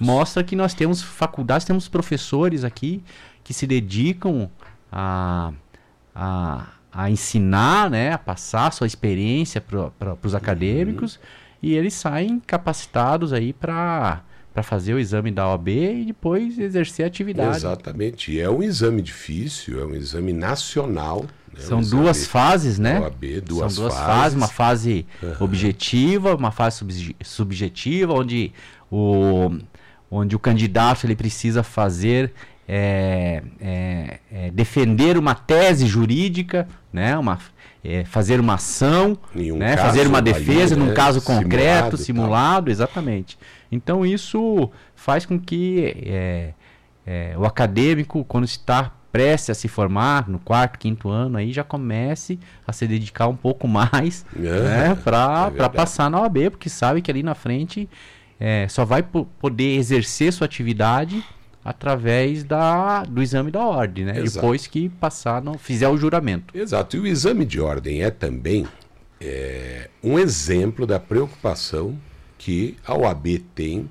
mostra 0.00 0.42
que 0.42 0.56
nós 0.56 0.74
temos 0.74 1.00
faculdades, 1.00 1.64
temos 1.64 1.86
professores 1.86 2.64
aqui 2.64 3.00
que 3.44 3.54
se 3.54 3.64
dedicam 3.64 4.50
a, 4.90 5.52
a, 6.12 6.66
a 6.92 7.10
ensinar, 7.10 7.88
né, 7.88 8.12
a 8.12 8.18
passar 8.18 8.66
a 8.66 8.70
sua 8.72 8.88
experiência 8.88 9.60
para 9.60 10.16
os 10.20 10.34
acadêmicos 10.34 11.20
e 11.62 11.74
eles 11.74 11.94
saem 11.94 12.40
capacitados 12.46 13.32
aí 13.32 13.52
para 13.52 14.22
para 14.52 14.62
fazer 14.62 14.92
o 14.92 14.98
exame 14.98 15.30
da 15.30 15.48
OAB 15.48 15.68
e 15.68 16.04
depois 16.04 16.58
exercer 16.58 17.06
a 17.06 17.08
atividade. 17.08 17.56
Exatamente. 17.56 18.32
E 18.32 18.38
é 18.38 18.50
um 18.50 18.62
exame 18.62 19.00
difícil, 19.00 19.80
é 19.80 19.84
um 19.86 19.94
exame 19.94 20.30
nacional. 20.30 21.22
né? 21.54 21.60
São 21.60 21.78
Um 21.78 21.82
duas 21.82 22.26
fases, 22.26 22.78
né? 22.78 23.00
OAB, 23.00 23.40
duas 23.40 23.72
São 23.72 23.84
duas 23.84 23.94
fases. 23.94 24.06
fases, 24.14 24.36
uma 24.36 24.48
fase 24.48 25.06
objetiva, 25.40 26.34
uma 26.34 26.50
fase 26.50 26.76
subje- 26.76 27.16
subjetiva, 27.22 28.12
onde 28.12 28.52
o, 28.90 29.50
onde 30.10 30.36
o 30.36 30.38
candidato 30.38 31.06
ele 31.06 31.16
precisa 31.16 31.62
fazer 31.62 32.32
é, 32.74 33.42
é, 33.60 34.18
é, 34.32 34.50
defender 34.50 35.18
uma 35.18 35.34
tese 35.34 35.86
jurídica, 35.86 36.66
né? 36.90 37.18
Uma, 37.18 37.38
é, 37.84 38.02
fazer 38.06 38.40
uma 38.40 38.54
ação, 38.54 39.18
um 39.36 39.58
né? 39.58 39.76
fazer 39.76 40.06
uma 40.06 40.18
ali, 40.18 40.32
defesa 40.32 40.74
num 40.74 40.86
né? 40.86 40.94
caso 40.94 41.20
Simulado 41.20 41.44
concreto, 41.44 41.88
tal. 41.90 41.98
simulado, 41.98 42.70
exatamente. 42.70 43.38
Então 43.70 44.06
isso 44.06 44.70
faz 44.96 45.26
com 45.26 45.38
que 45.38 45.94
é, 46.06 46.54
é, 47.06 47.34
o 47.36 47.44
acadêmico, 47.44 48.24
quando 48.24 48.44
está 48.46 48.90
prestes 49.12 49.50
a 49.50 49.54
se 49.54 49.68
formar, 49.68 50.26
no 50.26 50.38
quarto, 50.38 50.78
quinto 50.78 51.10
ano, 51.10 51.36
aí 51.36 51.52
já 51.52 51.62
comece 51.62 52.38
a 52.66 52.72
se 52.72 52.86
dedicar 52.86 53.28
um 53.28 53.36
pouco 53.36 53.68
mais 53.68 54.24
É, 54.34 54.40
né, 54.40 54.90
é 54.92 54.94
para 54.94 55.50
verdade. 55.50 55.76
passar 55.76 56.10
na 56.10 56.22
OAB, 56.22 56.48
porque 56.52 56.70
sabe 56.70 57.02
que 57.02 57.10
ali 57.10 57.22
na 57.22 57.34
frente 57.34 57.86
é, 58.40 58.66
só 58.70 58.86
vai 58.86 59.02
po- 59.02 59.26
poder 59.38 59.76
exercer 59.76 60.32
sua 60.32 60.46
atividade 60.46 61.22
através 61.64 62.42
da, 62.42 63.04
do 63.04 63.22
exame 63.22 63.50
da 63.50 63.64
ordem, 63.64 64.04
né? 64.04 64.18
Exato. 64.18 64.34
Depois 64.34 64.66
que 64.66 64.88
passar, 64.88 65.42
não 65.42 65.56
fizer 65.56 65.88
o 65.88 65.96
juramento. 65.96 66.56
Exato. 66.56 66.96
E 66.96 67.00
o 67.00 67.06
exame 67.06 67.44
de 67.44 67.60
ordem 67.60 68.02
é 68.02 68.10
também 68.10 68.66
é, 69.20 69.88
um 70.02 70.18
exemplo 70.18 70.86
da 70.86 70.98
preocupação 70.98 71.96
que 72.36 72.76
a 72.84 72.96
OAB 72.96 73.38
tem 73.54 73.88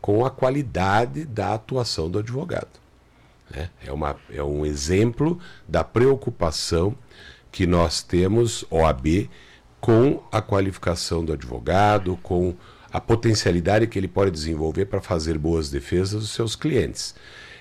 com 0.00 0.24
a 0.24 0.30
qualidade 0.30 1.24
da 1.24 1.54
atuação 1.54 2.08
do 2.08 2.20
advogado. 2.20 2.78
né? 3.50 3.68
É, 3.84 3.92
uma, 3.92 4.16
é 4.32 4.42
um 4.42 4.64
exemplo 4.64 5.38
da 5.66 5.82
preocupação 5.82 6.94
que 7.50 7.66
nós 7.66 8.02
temos, 8.02 8.64
OAB, 8.70 9.28
com 9.80 10.22
a 10.30 10.40
qualificação 10.40 11.24
do 11.24 11.32
advogado, 11.32 12.16
com 12.22 12.54
a 12.92 13.00
potencialidade 13.00 13.86
que 13.86 13.98
ele 13.98 14.08
pode 14.08 14.30
desenvolver 14.30 14.86
para 14.86 15.00
fazer 15.00 15.36
boas 15.38 15.70
defesas 15.70 16.20
dos 16.22 16.30
seus 16.30 16.56
clientes. 16.56 17.14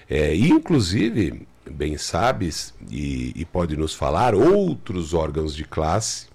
É, 0.09 0.33
e, 0.33 0.49
inclusive, 0.49 1.45
bem 1.69 1.97
sabes, 1.97 2.73
e, 2.89 3.33
e 3.35 3.45
pode 3.45 3.75
nos 3.75 3.93
falar, 3.93 4.33
outros 4.33 5.13
órgãos 5.13 5.53
de 5.55 5.65
classe, 5.65 6.27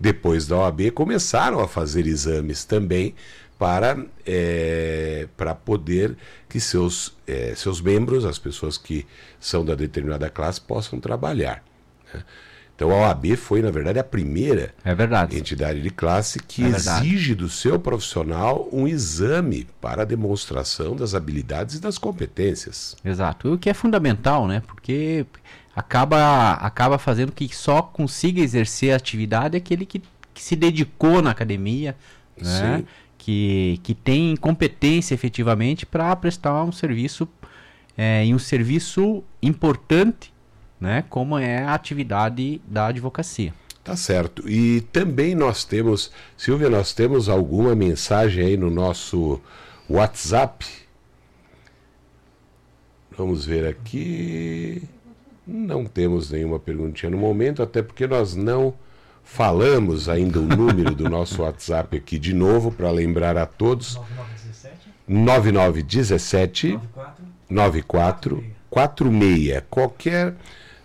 depois 0.00 0.46
da 0.46 0.56
OAB, 0.56 0.90
começaram 0.92 1.60
a 1.60 1.68
fazer 1.68 2.06
exames 2.06 2.64
também 2.64 3.14
para, 3.58 4.06
é, 4.24 5.28
para 5.36 5.54
poder 5.54 6.16
que 6.48 6.60
seus, 6.60 7.16
é, 7.26 7.54
seus 7.54 7.80
membros, 7.80 8.24
as 8.24 8.38
pessoas 8.38 8.78
que 8.78 9.04
são 9.40 9.64
da 9.64 9.74
determinada 9.74 10.30
classe, 10.30 10.60
possam 10.60 11.00
trabalhar. 11.00 11.62
né? 12.14 12.22
Então 12.78 12.92
a 12.92 13.08
OAB 13.08 13.34
foi, 13.34 13.60
na 13.60 13.72
verdade, 13.72 13.98
a 13.98 14.04
primeira 14.04 14.72
É 14.84 14.92
entidade 15.36 15.82
de 15.82 15.90
classe 15.90 16.38
que 16.38 16.62
É 16.62 16.68
exige 16.68 17.34
do 17.34 17.48
seu 17.48 17.76
profissional 17.76 18.68
um 18.72 18.86
exame 18.86 19.66
para 19.80 20.02
a 20.02 20.04
demonstração 20.04 20.94
das 20.94 21.12
habilidades 21.12 21.74
e 21.74 21.80
das 21.80 21.98
competências. 21.98 22.94
Exato. 23.04 23.54
O 23.54 23.58
que 23.58 23.68
é 23.68 23.74
fundamental, 23.74 24.46
né? 24.46 24.62
Porque 24.64 25.26
acaba, 25.74 26.52
acaba 26.52 26.98
fazendo 26.98 27.32
que 27.32 27.52
só 27.52 27.82
consiga 27.82 28.40
exercer 28.40 28.92
a 28.92 28.96
atividade 28.96 29.56
aquele 29.56 29.84
que, 29.84 30.00
que 30.32 30.40
se 30.40 30.54
dedicou 30.54 31.20
na 31.20 31.32
academia, 31.32 31.96
né? 32.40 32.84
Que, 33.18 33.80
que 33.82 33.92
tem 33.92 34.36
competência 34.36 35.14
efetivamente 35.14 35.84
para 35.84 36.14
prestar 36.14 36.62
um 36.62 36.70
serviço 36.70 37.28
é, 37.96 38.24
e 38.24 38.32
um 38.32 38.38
serviço 38.38 39.24
importante, 39.42 40.32
né? 40.80 41.04
Como 41.08 41.38
é 41.38 41.64
a 41.64 41.74
atividade 41.74 42.60
da 42.66 42.86
advocacia. 42.86 43.52
Tá 43.82 43.96
certo. 43.96 44.48
E 44.48 44.82
também 44.92 45.34
nós 45.34 45.64
temos, 45.64 46.12
Silvia, 46.36 46.68
nós 46.68 46.92
temos 46.92 47.28
alguma 47.28 47.74
mensagem 47.74 48.44
aí 48.44 48.56
no 48.56 48.70
nosso 48.70 49.40
WhatsApp? 49.88 50.66
Vamos 53.16 53.46
ver 53.46 53.66
aqui. 53.66 54.82
Não 55.46 55.86
temos 55.86 56.30
nenhuma 56.30 56.58
perguntinha 56.58 57.10
no 57.10 57.16
momento, 57.16 57.62
até 57.62 57.82
porque 57.82 58.06
nós 58.06 58.34
não 58.34 58.74
falamos 59.24 60.08
ainda 60.08 60.38
o 60.38 60.44
número 60.46 60.94
do 60.94 61.08
nosso 61.08 61.42
WhatsApp 61.42 61.96
aqui 61.96 62.18
de 62.18 62.34
novo, 62.34 62.70
para 62.70 62.90
lembrar 62.90 63.38
a 63.38 63.46
todos. 63.46 63.98
9917 65.08 66.78
9446. 67.48 69.62
Qualquer 69.70 70.34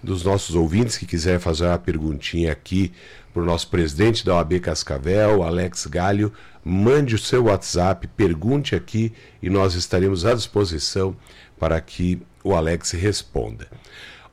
dos 0.04 0.24
nossos 0.24 0.56
ouvintes 0.56 0.98
que 0.98 1.06
quiser 1.06 1.40
fazer 1.40 1.66
uma 1.66 1.80
perguntinha 1.80 2.52
aqui 2.52 2.92
para 3.34 3.42
o 3.42 3.46
nosso 3.46 3.70
presidente 3.70 4.26
da 4.26 4.36
OAB 4.36 4.60
Cascavel, 4.60 5.42
Alex 5.42 5.88
Galho, 5.88 6.32
mande 6.64 7.16
o 7.16 7.20
seu 7.20 7.46
WhatsApp, 7.46 8.08
pergunte 8.10 8.76
aqui 8.76 9.14
e 9.42 9.50
nós 9.50 9.74
estaremos 9.74 10.26
à 10.26 10.34
disposição 10.34 11.16
para 11.58 11.80
que 11.80 12.22
o 12.44 12.54
Alex 12.54 12.92
responda. 12.92 13.68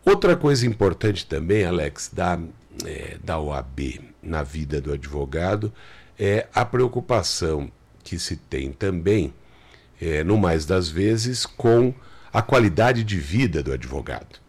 Outra 0.05 0.37
coisa 0.37 0.67
importante 0.67 1.25
também, 1.25 1.65
Alex, 1.65 2.11
da, 2.13 2.39
eh, 2.85 3.17
da 3.23 3.39
OAB 3.39 4.01
na 4.23 4.43
vida 4.43 4.81
do 4.81 4.93
advogado 4.93 5.73
é 6.19 6.47
a 6.55 6.65
preocupação 6.65 7.71
que 8.03 8.19
se 8.19 8.37
tem 8.37 8.73
também 8.73 9.33
é, 10.01 10.25
no 10.25 10.39
mais 10.39 10.65
das 10.65 10.89
vezes, 10.89 11.45
com 11.45 11.93
a 12.33 12.41
qualidade 12.41 13.05
de 13.05 13.19
vida 13.19 13.63
do 13.63 13.73
advogado. 13.73 14.40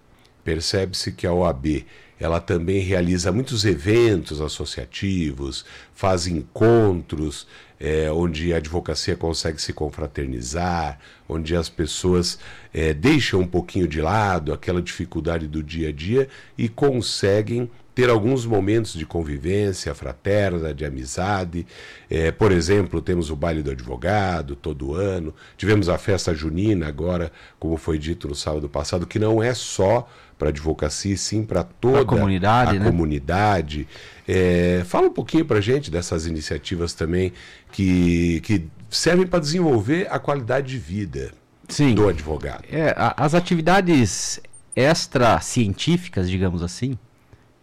Percebe-se 0.43 1.11
que 1.11 1.27
a 1.27 1.33
OAB 1.33 1.85
ela 2.19 2.39
também 2.39 2.79
realiza 2.81 3.31
muitos 3.31 3.65
eventos 3.65 4.41
associativos, 4.41 5.65
faz 5.91 6.27
encontros 6.27 7.47
é, 7.79 8.11
onde 8.11 8.53
a 8.53 8.57
advocacia 8.57 9.15
consegue 9.15 9.59
se 9.59 9.73
confraternizar, 9.73 10.99
onde 11.27 11.55
as 11.55 11.67
pessoas 11.67 12.37
é, 12.71 12.93
deixam 12.93 13.39
um 13.39 13.47
pouquinho 13.47 13.87
de 13.87 13.99
lado 13.99 14.53
aquela 14.53 14.83
dificuldade 14.83 15.47
do 15.47 15.63
dia 15.63 15.89
a 15.89 15.91
dia 15.91 16.29
e 16.55 16.69
conseguem 16.69 17.71
ter 17.93 18.09
alguns 18.09 18.45
momentos 18.45 18.93
de 18.93 19.05
convivência 19.05 19.93
fraterna, 19.93 20.73
de 20.73 20.85
amizade. 20.85 21.67
É, 22.09 22.31
por 22.31 22.51
exemplo, 22.51 23.01
temos 23.01 23.29
o 23.29 23.35
baile 23.35 23.61
do 23.61 23.71
advogado 23.71 24.55
todo 24.55 24.95
ano, 24.95 25.33
tivemos 25.57 25.89
a 25.89 25.97
festa 25.97 26.33
junina 26.33 26.87
agora, 26.87 27.31
como 27.59 27.75
foi 27.77 27.97
dito 27.97 28.27
no 28.27 28.35
sábado 28.35 28.69
passado, 28.69 29.05
que 29.05 29.19
não 29.19 29.43
é 29.43 29.53
só 29.53 30.07
para 30.39 30.47
a 30.47 30.51
advocacia, 30.51 31.15
sim 31.17 31.43
para 31.43 31.63
toda 31.63 32.01
A 32.01 32.05
comunidade, 32.05 32.77
a 32.77 32.79
né? 32.79 32.85
comunidade. 32.85 33.87
É, 34.27 34.81
fala 34.85 35.07
um 35.07 35.13
pouquinho 35.13 35.45
para 35.45 35.59
gente 35.61 35.91
dessas 35.91 36.25
iniciativas 36.25 36.93
também 36.93 37.31
que, 37.71 38.39
que 38.41 38.67
servem 38.89 39.27
para 39.27 39.39
desenvolver 39.39 40.07
a 40.09 40.17
qualidade 40.17 40.69
de 40.69 40.77
vida 40.79 41.31
Sim. 41.67 41.93
do 41.93 42.07
advogado. 42.09 42.63
É, 42.71 42.89
a- 42.97 43.13
as 43.17 43.35
atividades 43.35 44.39
extra-científicas, 44.75 46.29
digamos 46.29 46.63
assim, 46.63 46.97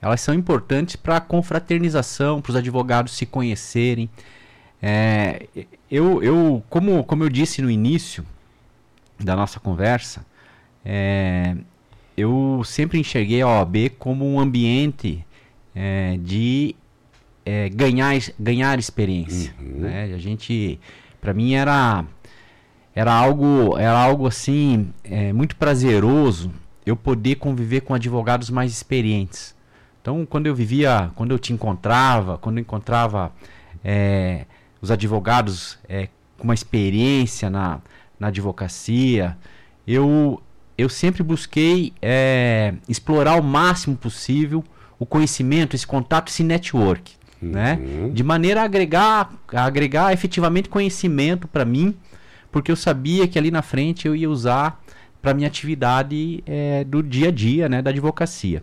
elas 0.01 0.21
são 0.21 0.35
importantes 0.35 0.97
para 0.97 1.17
a 1.17 1.21
confraternização, 1.21 2.41
para 2.41 2.51
os 2.51 2.57
advogados 2.57 3.17
se 3.17 3.27
conhecerem. 3.27 4.09
É, 4.81 5.47
eu, 5.91 6.23
eu 6.23 6.63
como, 6.71 7.03
como 7.05 7.25
eu 7.25 7.29
disse 7.29 7.61
no 7.61 7.71
início 7.71 8.25
da 9.19 9.35
nossa 9.35 9.59
conversa, 9.59 10.25
é, 10.85 11.57
eu 12.17 12.63
sempre 12.65 12.99
enxerguei 12.99 13.43
a 13.43 13.49
OAB 13.49 13.91
como 13.99 14.25
um 14.25 14.39
ambiente 14.39 15.25
é, 15.75 16.17
de 16.21 16.77
é, 17.45 17.69
ganhar, 17.69 18.15
ganhar 18.39 18.79
experiência. 18.79 19.55
Uhum. 19.59 19.81
Né? 19.81 20.13
A 20.15 20.19
gente, 20.19 20.79
para 21.21 21.33
mim 21.33 21.55
era 21.55 22.05
era 22.95 23.13
algo 23.13 23.79
era 23.79 23.97
algo 23.97 24.27
assim 24.27 24.93
é, 25.05 25.33
muito 25.33 25.55
prazeroso 25.55 26.51
eu 26.85 26.97
poder 26.97 27.37
conviver 27.37 27.83
com 27.83 27.95
advogados 27.95 28.51
mais 28.51 28.73
experientes. 28.73 29.55
Então, 30.01 30.25
quando 30.25 30.47
eu 30.47 30.55
vivia, 30.55 31.11
quando 31.15 31.33
eu 31.33 31.39
te 31.39 31.53
encontrava, 31.53 32.39
quando 32.39 32.59
eu 32.59 32.63
encontrava 32.63 33.33
é, 33.85 34.47
os 34.81 34.91
advogados 34.91 35.79
é, 35.89 36.09
com 36.39 36.45
uma 36.45 36.55
experiência 36.55 37.51
na, 37.51 37.81
na 38.19 38.29
advocacia, 38.29 39.37
eu, 39.87 40.41
eu 40.77 40.89
sempre 40.89 41.23
busquei 41.23 41.93
é, 42.01 42.75
explorar 42.89 43.39
o 43.39 43.43
máximo 43.43 43.97
possível 43.97 44.65
o 44.99 45.07
conhecimento, 45.07 45.77
esse 45.77 45.87
contato, 45.87 46.29
esse 46.29 46.43
network, 46.43 47.13
né? 47.41 47.79
uhum. 47.81 48.07
né? 48.07 48.11
De 48.13 48.25
maneira 48.25 48.63
a 48.63 48.65
agregar, 48.65 49.33
a 49.53 49.65
agregar 49.65 50.13
efetivamente 50.13 50.69
conhecimento 50.69 51.47
para 51.47 51.65
mim, 51.65 51.95
porque 52.51 52.73
eu 52.73 52.77
sabia 52.77 53.29
que 53.29 53.39
ali 53.39 53.51
na 53.51 53.63
frente 53.63 54.09
eu 54.09 54.17
ia 54.17 54.29
usar 54.29 54.83
para 55.23 55.35
minha 55.35 55.47
atividade 55.47 56.43
é, 56.47 56.85
do 56.85 57.03
dia 57.03 57.29
a 57.29 57.31
dia, 57.31 57.69
né, 57.69 57.83
da 57.83 57.91
advocacia. 57.91 58.63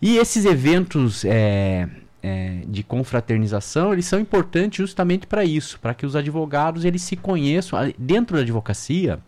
E 0.00 0.16
esses 0.16 0.44
eventos 0.44 1.24
é, 1.24 1.88
é, 2.22 2.60
de 2.66 2.82
confraternização, 2.82 3.92
eles 3.92 4.06
são 4.06 4.20
importantes 4.20 4.78
justamente 4.78 5.26
para 5.26 5.44
isso, 5.44 5.78
para 5.80 5.94
que 5.94 6.06
os 6.06 6.14
advogados 6.14 6.84
eles 6.84 7.02
se 7.02 7.16
conheçam 7.16 7.78
dentro 7.98 8.36
da 8.36 8.42
advocacia. 8.42 9.18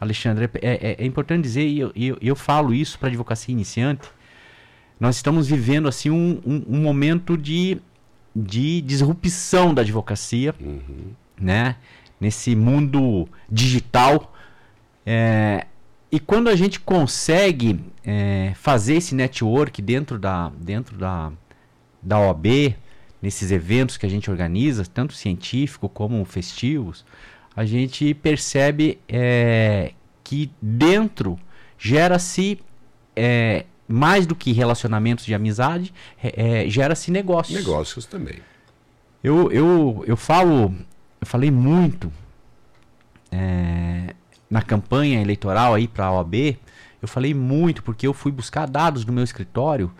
Alexandre, 0.00 0.50
é, 0.60 0.90
é, 0.90 0.96
é 0.98 1.06
importante 1.06 1.42
dizer 1.42 1.64
e 1.64 1.78
eu, 1.78 1.92
eu, 1.94 2.18
eu, 2.20 2.36
falo 2.36 2.74
isso 2.74 2.98
para 2.98 3.08
advocacia 3.08 3.52
iniciante. 3.52 4.08
Nós 4.98 5.16
estamos 5.16 5.46
vivendo 5.46 5.88
assim 5.88 6.10
um, 6.10 6.40
um, 6.44 6.64
um 6.68 6.82
momento 6.82 7.36
de, 7.36 7.78
de 8.34 8.80
disrupção 8.80 9.72
da 9.72 9.82
advocacia, 9.82 10.54
uhum. 10.60 11.12
né? 11.40 11.76
Nesse 12.20 12.54
mundo 12.54 13.28
digital, 13.50 14.32
é, 15.04 15.66
e 16.12 16.20
quando 16.20 16.50
a 16.50 16.54
gente 16.54 16.78
consegue 16.78 17.80
é, 18.04 18.52
fazer 18.54 18.96
esse 18.96 19.14
network 19.14 19.80
dentro 19.80 20.18
da, 20.18 20.52
dentro 20.58 20.98
da, 20.98 21.32
da 22.02 22.20
OAB, 22.20 22.76
nesses 23.22 23.50
eventos 23.50 23.96
que 23.96 24.04
a 24.04 24.08
gente 24.10 24.30
organiza, 24.30 24.84
tanto 24.84 25.14
científico 25.14 25.88
como 25.88 26.22
festivos, 26.26 27.02
a 27.56 27.64
gente 27.64 28.12
percebe 28.12 28.98
é, 29.08 29.94
que 30.22 30.50
dentro 30.60 31.40
gera-se 31.78 32.60
é, 33.16 33.64
mais 33.88 34.26
do 34.26 34.34
que 34.34 34.52
relacionamentos 34.52 35.24
de 35.24 35.34
amizade, 35.34 35.94
é, 36.22 36.68
gera-se 36.68 37.10
negócios. 37.10 37.58
Negócios 37.58 38.04
também. 38.04 38.36
Eu, 39.24 39.50
eu, 39.50 40.04
eu 40.06 40.16
falo, 40.16 40.74
eu 41.18 41.26
falei 41.26 41.50
muito 41.50 42.12
é, 43.30 44.14
na 44.52 44.60
campanha 44.60 45.22
eleitoral 45.22 45.72
aí 45.72 45.88
para 45.88 46.04
a 46.04 46.12
OAB, 46.12 46.58
eu 47.00 47.08
falei 47.08 47.32
muito 47.32 47.82
porque 47.82 48.06
eu 48.06 48.12
fui 48.12 48.30
buscar 48.30 48.68
dados 48.68 49.02
no 49.06 49.12
meu 49.12 49.24
escritório. 49.24 49.90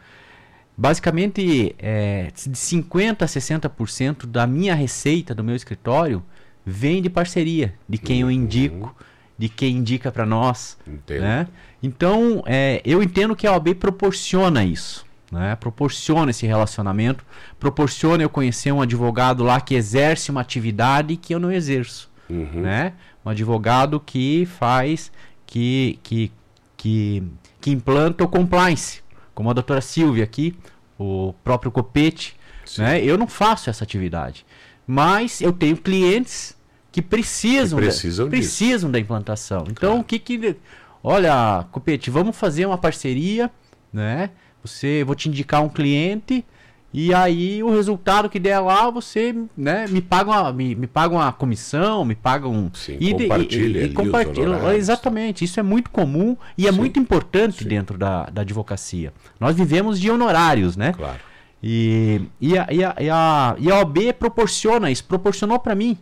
Basicamente, 0.76 1.74
é, 1.78 2.30
de 2.34 2.50
50% 2.50 3.22
a 3.22 3.26
60% 3.26 4.26
da 4.26 4.46
minha 4.46 4.74
receita 4.74 5.34
do 5.34 5.42
meu 5.42 5.56
escritório 5.56 6.22
vem 6.66 7.00
de 7.00 7.08
parceria, 7.08 7.72
de 7.88 7.96
quem 7.96 8.20
eu 8.20 8.30
indico, 8.30 8.94
de 9.38 9.48
quem 9.48 9.78
indica 9.78 10.12
para 10.12 10.26
nós. 10.26 10.76
Né? 11.08 11.48
Então, 11.82 12.42
é, 12.44 12.82
eu 12.84 13.02
entendo 13.02 13.34
que 13.34 13.46
a 13.46 13.52
OAB 13.52 13.74
proporciona 13.76 14.62
isso. 14.62 15.06
Né? 15.30 15.56
Proporciona 15.56 16.30
esse 16.30 16.46
relacionamento, 16.46 17.24
proporciona 17.58 18.22
eu 18.22 18.28
conhecer 18.28 18.70
um 18.70 18.82
advogado 18.82 19.42
lá 19.42 19.62
que 19.62 19.74
exerce 19.74 20.30
uma 20.30 20.42
atividade 20.42 21.16
que 21.16 21.34
eu 21.34 21.40
não 21.40 21.50
exerço. 21.50 22.12
Uhum. 22.28 22.62
Né? 22.62 22.92
Um 23.24 23.30
advogado 23.30 24.00
que 24.00 24.46
faz, 24.46 25.12
que, 25.46 25.98
que, 26.02 26.32
que, 26.76 27.22
que 27.60 27.70
implanta 27.70 28.24
o 28.24 28.28
compliance, 28.28 29.02
como 29.34 29.50
a 29.50 29.52
doutora 29.52 29.80
Silvia 29.80 30.24
aqui, 30.24 30.56
o 30.98 31.34
próprio 31.44 31.70
Copete. 31.70 32.36
Né? 32.78 33.02
Eu 33.04 33.18
não 33.18 33.26
faço 33.26 33.68
essa 33.70 33.84
atividade, 33.84 34.46
mas 34.86 35.40
eu 35.40 35.52
tenho 35.52 35.76
clientes 35.76 36.56
que 36.90 37.02
precisam, 37.02 37.78
que 37.78 37.86
precisam, 37.86 38.26
da, 38.26 38.30
precisam 38.30 38.90
da 38.90 38.98
implantação. 38.98 39.64
Então, 39.70 39.90
claro. 39.90 40.00
o 40.00 40.04
que 40.04 40.18
que... 40.18 40.56
Olha, 41.02 41.66
Copete, 41.72 42.10
vamos 42.10 42.36
fazer 42.36 42.66
uma 42.66 42.78
parceria, 42.78 43.50
né? 43.92 44.30
Você, 44.62 45.02
vou 45.04 45.16
te 45.16 45.28
indicar 45.28 45.62
um 45.62 45.68
cliente 45.68 46.44
e 46.92 47.14
aí 47.14 47.62
o 47.62 47.70
resultado 47.70 48.28
que 48.28 48.38
der 48.38 48.58
lá, 48.58 48.90
você 48.90 49.34
né, 49.56 49.86
me, 49.88 50.02
paga 50.02 50.30
uma, 50.30 50.52
me, 50.52 50.74
me 50.74 50.86
paga 50.86 51.14
uma 51.14 51.32
comissão, 51.32 52.04
me 52.04 52.14
paga 52.14 52.46
um. 52.46 52.70
Sim, 52.74 52.98
e, 53.00 53.12
compartilha. 53.12 53.78
E, 53.78 53.82
e, 53.82 53.86
e 53.86 53.92
compartilha. 53.94 54.76
Exatamente. 54.76 55.44
Isso 55.44 55.58
é 55.58 55.62
muito 55.62 55.90
comum 55.90 56.36
e 56.56 56.68
é 56.68 56.72
Sim. 56.72 56.78
muito 56.78 57.00
importante 57.00 57.62
Sim. 57.62 57.68
dentro 57.68 57.96
da, 57.96 58.26
da 58.26 58.42
advocacia. 58.42 59.12
Nós 59.40 59.56
vivemos 59.56 59.98
de 59.98 60.10
honorários, 60.10 60.76
né? 60.76 60.92
Claro. 60.92 61.18
E, 61.62 62.20
e, 62.38 62.58
a, 62.58 62.66
e, 62.70 62.84
a, 62.84 62.96
e, 62.98 63.08
a, 63.08 63.56
e 63.58 63.70
a 63.70 63.80
OB 63.80 64.12
proporciona 64.14 64.90
isso, 64.90 65.04
proporcionou 65.04 65.58
para 65.58 65.74
mim. 65.74 65.96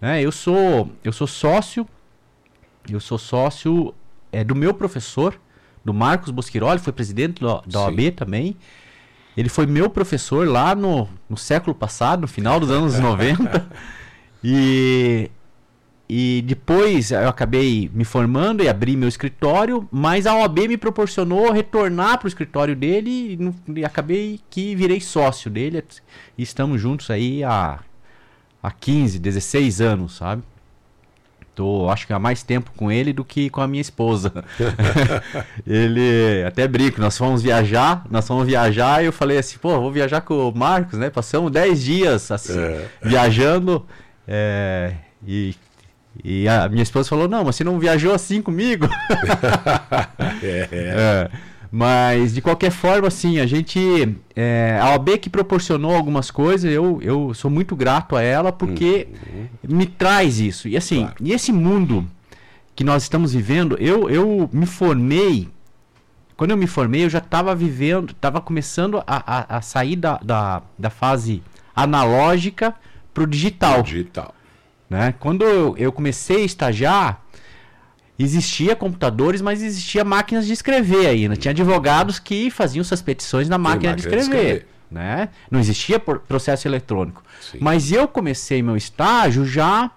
Né? 0.00 0.22
Eu, 0.22 0.30
sou, 0.30 0.90
eu 1.02 1.12
sou 1.12 1.26
sócio, 1.26 1.86
eu 2.88 3.00
sou 3.00 3.18
sócio 3.18 3.92
é, 4.30 4.44
do 4.44 4.54
meu 4.54 4.72
professor, 4.72 5.34
do 5.84 5.92
Marcos 5.92 6.30
Bosquiroli, 6.30 6.78
foi 6.78 6.92
presidente 6.92 7.40
do, 7.40 7.60
da 7.66 7.80
OAB 7.80 8.12
também. 8.14 8.56
Ele 9.38 9.48
foi 9.48 9.66
meu 9.66 9.88
professor 9.88 10.48
lá 10.48 10.74
no, 10.74 11.08
no 11.30 11.36
século 11.36 11.72
passado, 11.72 12.22
no 12.22 12.26
final 12.26 12.58
dos 12.58 12.72
anos 12.72 12.98
90. 12.98 13.68
E, 14.42 15.30
e 16.08 16.42
depois 16.46 17.10
eu 17.10 17.28
acabei 17.28 17.90
me 17.92 18.04
formando 18.04 18.62
e 18.62 18.68
abri 18.68 18.96
meu 18.96 19.08
escritório, 19.08 19.88
mas 19.90 20.26
a 20.26 20.34
OAB 20.36 20.68
me 20.68 20.76
proporcionou 20.76 21.52
retornar 21.52 22.18
para 22.18 22.26
o 22.26 22.28
escritório 22.28 22.76
dele 22.76 23.38
e, 23.68 23.80
e, 23.80 23.84
acabei 23.84 24.40
que 24.48 24.74
virei 24.74 25.00
sócio 25.00 25.50
dele. 25.50 25.84
E 26.36 26.42
estamos 26.42 26.80
juntos 26.80 27.08
aí 27.08 27.42
há, 27.44 27.78
há 28.60 28.70
15, 28.72 29.20
16 29.20 29.80
anos, 29.80 30.16
sabe? 30.16 30.42
Tô, 31.58 31.90
acho 31.90 32.06
que 32.06 32.12
há 32.12 32.20
mais 32.20 32.44
tempo 32.44 32.70
com 32.76 32.92
ele 32.92 33.12
do 33.12 33.24
que 33.24 33.50
com 33.50 33.60
a 33.60 33.66
minha 33.66 33.80
esposa. 33.80 34.32
ele 35.66 36.44
até 36.46 36.68
brinco, 36.68 37.00
nós 37.00 37.18
fomos 37.18 37.42
viajar, 37.42 38.04
nós 38.08 38.28
fomos 38.28 38.46
viajar 38.46 39.02
e 39.02 39.06
eu 39.06 39.12
falei 39.12 39.38
assim, 39.38 39.58
pô, 39.58 39.70
vou 39.80 39.90
viajar 39.90 40.20
com 40.20 40.50
o 40.50 40.56
Marcos, 40.56 40.96
né? 41.00 41.10
Passamos 41.10 41.50
10 41.50 41.82
dias 41.82 42.30
assim, 42.30 42.56
é. 42.56 42.86
viajando. 43.02 43.84
É, 44.28 44.92
e, 45.26 45.56
e 46.22 46.48
a 46.48 46.68
minha 46.68 46.84
esposa 46.84 47.08
falou, 47.08 47.26
não, 47.26 47.42
mas 47.42 47.56
você 47.56 47.64
não 47.64 47.76
viajou 47.80 48.14
assim 48.14 48.40
comigo? 48.40 48.86
é. 50.40 50.68
é. 50.70 51.30
Mas, 51.70 52.34
de 52.34 52.40
qualquer 52.40 52.70
forma, 52.70 53.08
assim, 53.08 53.38
a 53.38 53.46
gente. 53.46 54.16
É, 54.34 54.78
a 54.80 54.92
OAB 54.92 55.18
que 55.18 55.28
proporcionou 55.28 55.94
algumas 55.94 56.30
coisas, 56.30 56.72
eu, 56.72 56.98
eu 57.02 57.34
sou 57.34 57.50
muito 57.50 57.76
grato 57.76 58.16
a 58.16 58.22
ela 58.22 58.50
porque 58.50 59.08
uhum. 59.26 59.76
me 59.76 59.86
traz 59.86 60.40
isso. 60.40 60.66
E 60.66 60.76
assim, 60.76 61.00
claro. 61.00 61.16
e 61.20 61.32
esse 61.32 61.52
mundo 61.52 62.08
que 62.74 62.84
nós 62.84 63.02
estamos 63.02 63.34
vivendo, 63.34 63.76
eu, 63.78 64.08
eu 64.08 64.48
me 64.52 64.64
formei. 64.64 65.48
Quando 66.36 66.52
eu 66.52 66.56
me 66.56 66.66
formei, 66.66 67.04
eu 67.04 67.10
já 67.10 67.18
estava 67.18 67.54
vivendo, 67.54 68.12
estava 68.12 68.40
começando 68.40 68.98
a, 68.98 69.04
a, 69.06 69.56
a, 69.56 69.60
sair 69.60 69.96
da, 69.96 70.18
da, 70.18 70.62
da 70.78 70.88
fase 70.88 71.42
analógica 71.74 72.74
para 73.12 73.24
o 73.24 73.26
digital. 73.26 73.82
Digital. 73.82 74.34
Né? 74.88 75.12
Quando 75.18 75.44
eu, 75.44 75.76
eu 75.76 75.92
comecei 75.92 76.42
a 76.42 76.44
estagiar, 76.44 77.20
existia 78.18 78.74
computadores, 78.74 79.40
mas 79.40 79.62
existia 79.62 80.04
máquinas 80.04 80.46
de 80.46 80.52
escrever 80.52 81.06
ainda. 81.06 81.36
Tinha 81.36 81.52
advogados 81.52 82.18
que 82.18 82.50
faziam 82.50 82.82
suas 82.82 83.00
petições 83.00 83.48
na 83.48 83.56
máquina, 83.56 83.92
máquina 83.92 83.96
de, 83.96 84.00
escrever, 84.00 84.24
de 84.24 84.36
escrever. 84.36 84.68
Né? 84.90 85.28
Não 85.50 85.60
existia 85.60 86.00
processo 86.00 86.66
eletrônico. 86.66 87.22
Sim. 87.40 87.58
Mas 87.60 87.92
eu 87.92 88.08
comecei 88.08 88.62
meu 88.62 88.76
estágio 88.76 89.44
já 89.44 89.90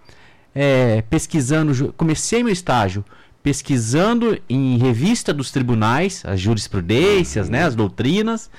é, 0.53 1.01
pesquisando, 1.09 1.93
comecei 1.93 2.43
meu 2.43 2.53
estágio 2.53 3.03
pesquisando 3.41 4.39
em 4.47 4.77
revista 4.77 5.33
dos 5.33 5.49
tribunais, 5.49 6.21
as 6.25 6.39
jurisprudências, 6.39 7.47
uhum. 7.47 7.53
né, 7.53 7.63
as 7.63 7.73
doutrinas, 7.73 8.51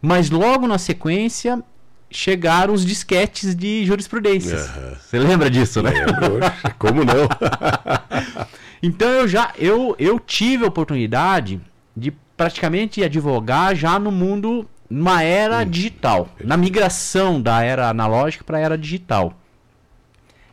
mas 0.00 0.30
logo 0.30 0.66
na 0.66 0.78
sequência 0.78 1.62
chegaram 2.10 2.72
os 2.72 2.86
disquetes 2.86 3.54
de 3.54 3.84
jurisprudências. 3.84 4.68
Uhum. 4.68 4.96
Você 4.98 5.18
lembra 5.18 5.50
disso, 5.50 5.82
né? 5.82 5.90
Lembro. 5.90 6.40
Como 6.78 7.04
não? 7.04 7.28
Então 8.82 9.08
eu 9.08 9.28
já 9.28 9.52
eu, 9.56 9.94
eu 9.98 10.18
tive 10.20 10.64
a 10.64 10.68
oportunidade 10.68 11.60
de 11.96 12.12
praticamente 12.36 13.02
advogar 13.02 13.74
já 13.74 13.98
no 13.98 14.12
mundo 14.12 14.68
numa 14.88 15.22
era 15.22 15.62
hum. 15.62 15.70
digital, 15.70 16.28
na 16.42 16.56
migração 16.56 17.40
da 17.40 17.62
era 17.62 17.88
analógica 17.88 18.44
para 18.44 18.58
a 18.58 18.60
era 18.60 18.78
digital. 18.78 19.36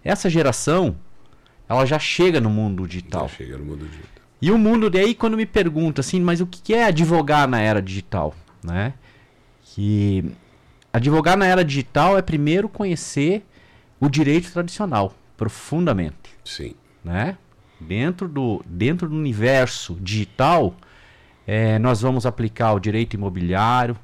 Essa 0.03 0.29
geração, 0.29 0.95
ela 1.69 1.85
já 1.85 1.99
chega 1.99 2.41
no 2.41 2.49
mundo 2.49 2.87
digital. 2.87 3.27
Já 3.29 3.35
chega 3.35 3.57
no 3.57 3.65
mundo 3.65 3.85
digital. 3.85 4.09
E 4.41 4.51
o 4.51 4.57
mundo 4.57 4.89
daí 4.89 5.15
quando 5.15 5.37
me 5.37 5.45
pergunta 5.45 6.01
assim, 6.01 6.19
mas 6.19 6.41
o 6.41 6.47
que 6.47 6.73
é 6.73 6.85
advogar 6.85 7.47
na 7.47 7.61
era 7.61 7.81
digital, 7.81 8.33
né? 8.63 8.93
Que 9.63 10.25
advogar 10.91 11.37
na 11.37 11.45
era 11.45 11.63
digital 11.63 12.17
é 12.17 12.21
primeiro 12.21 12.67
conhecer 12.67 13.45
o 13.99 14.09
direito 14.09 14.51
tradicional 14.51 15.15
profundamente. 15.37 16.37
Sim. 16.43 16.73
Né? 17.03 17.37
Dentro, 17.87 18.27
do, 18.27 18.63
dentro 18.65 19.09
do 19.09 19.15
universo 19.15 19.97
digital, 20.01 20.75
é, 21.45 21.77
nós 21.79 22.01
vamos 22.01 22.25
aplicar 22.25 22.73
o 22.73 22.79
direito 22.79 23.15
imobiliário, 23.15 23.97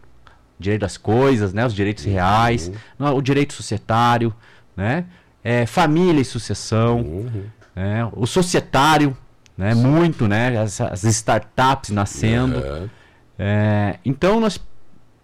direito 0.60 0.82
das 0.82 0.98
coisas, 0.98 1.54
né? 1.54 1.66
os 1.66 1.74
direitos 1.74 2.06
uhum. 2.06 2.12
reais, 2.12 2.72
o 3.00 3.22
direito 3.22 3.54
societário, 3.54 4.34
né? 4.76 5.06
É, 5.42 5.66
família 5.66 6.22
e 6.22 6.26
sucessão, 6.26 7.00
uhum. 7.00 7.44
né? 7.74 8.10
o 8.12 8.28
societário, 8.28 9.16
né? 9.58 9.74
muito, 9.74 10.28
né? 10.28 10.58
As, 10.58 10.82
as 10.82 11.04
startups 11.06 11.92
nascendo. 11.92 12.60
Uhum. 12.60 12.90
Então, 14.04 14.42
nós, 14.42 14.60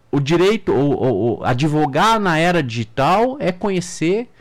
o 0.10 0.22
direito, 0.22 0.72
o, 0.72 0.94
o, 0.94 1.39
o, 1.39 1.44
advogar 1.44 2.18
na 2.18 2.38
era 2.38 2.63
digital 2.63 3.36
é 3.41 3.52
conhecer 3.52 4.32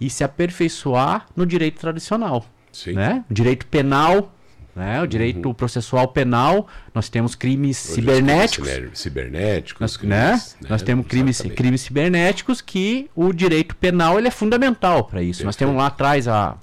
e 0.00 0.08
se 0.08 0.24
aperfeiçoar 0.24 1.26
no 1.36 1.44
direito 1.44 1.78
tradicional. 1.80 2.46
Sim. 2.74 2.92
Né? 2.92 3.24
O 3.30 3.32
direito 3.32 3.66
penal, 3.66 4.34
né? 4.74 5.00
o 5.00 5.06
direito 5.06 5.46
uhum. 5.46 5.54
processual 5.54 6.08
penal, 6.08 6.66
nós 6.92 7.08
temos 7.08 7.34
crimes 7.34 7.82
Hoje 7.84 7.94
cibernéticos. 7.94 8.68
Cibernéticos, 8.94 9.80
nós, 9.80 9.96
crimes, 9.96 10.16
né? 10.16 10.32
né? 10.60 10.68
nós 10.68 10.82
temos 10.82 11.06
crimes, 11.06 11.40
crimes 11.40 11.80
cibernéticos 11.82 12.60
que 12.60 13.08
o 13.14 13.32
direito 13.32 13.76
penal 13.76 14.18
ele 14.18 14.26
é 14.28 14.30
fundamental 14.30 15.04
para 15.04 15.22
isso. 15.22 15.38
Perfeito. 15.38 15.46
Nós 15.46 15.56
temos 15.56 15.76
lá 15.76 15.86
atrás 15.86 16.26
a, 16.26 16.56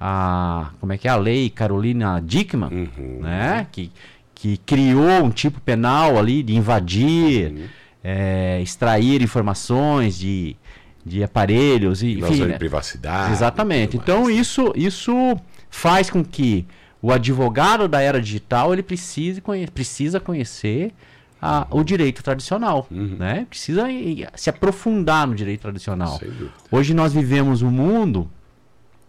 a 0.00 0.70
como 0.80 0.92
é 0.92 0.98
que 0.98 1.06
é 1.06 1.10
a 1.10 1.16
lei 1.16 1.50
Carolina 1.50 2.22
Dickman, 2.24 2.70
uhum. 2.72 3.20
né? 3.20 3.66
que, 3.70 3.92
que 4.34 4.56
criou 4.56 5.22
um 5.24 5.30
tipo 5.30 5.60
penal 5.60 6.18
ali 6.18 6.42
de 6.42 6.56
invadir, 6.56 7.70
é, 8.02 8.58
extrair 8.62 9.20
informações 9.20 10.18
de 10.18 10.56
de 11.08 11.24
aparelhos 11.24 12.02
e 12.02 12.18
enfim, 12.18 12.44
né? 12.44 12.52
de 12.52 12.58
privacidade. 12.58 13.32
Exatamente. 13.32 13.96
Então 13.96 14.30
isso 14.30 14.72
isso 14.76 15.36
faz 15.70 16.10
com 16.10 16.24
que 16.24 16.66
o 17.00 17.12
advogado 17.12 17.86
da 17.86 18.00
era 18.00 18.20
digital 18.20 18.72
ele 18.72 18.82
precise 18.82 19.40
conhe 19.40 19.66
precisa 19.68 20.18
conhecer 20.18 20.92
a, 21.40 21.66
o 21.70 21.84
direito 21.84 22.22
tradicional, 22.22 22.86
uhum. 22.90 23.16
né? 23.18 23.46
Precisa 23.48 23.86
se 24.34 24.50
aprofundar 24.50 25.26
no 25.26 25.34
direito 25.34 25.60
tradicional. 25.60 26.20
Hoje 26.70 26.92
nós 26.92 27.12
vivemos 27.12 27.62
um 27.62 27.70
mundo 27.70 28.28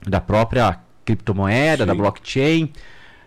da 0.08 0.22
própria 0.22 0.80
criptomoeda, 1.04 1.84
Sim. 1.84 1.88
da 1.88 1.95
blockchain, 1.95 2.72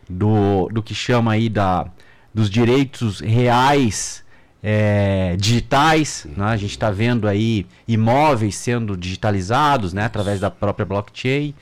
do, 0.08 0.68
do 0.68 0.82
que 0.82 0.94
chama 0.94 1.32
aí 1.32 1.48
da, 1.48 1.86
dos 2.32 2.48
direitos 2.48 3.20
reais 3.20 4.24
é, 4.62 5.36
digitais. 5.36 6.26
Né? 6.36 6.44
A 6.44 6.56
gente 6.56 6.70
está 6.70 6.90
vendo 6.90 7.26
aí 7.26 7.66
imóveis 7.86 8.54
sendo 8.54 8.96
digitalizados 8.96 9.92
né? 9.92 10.04
através 10.04 10.40
da 10.40 10.50
própria 10.50 10.86
blockchain. 10.86 11.54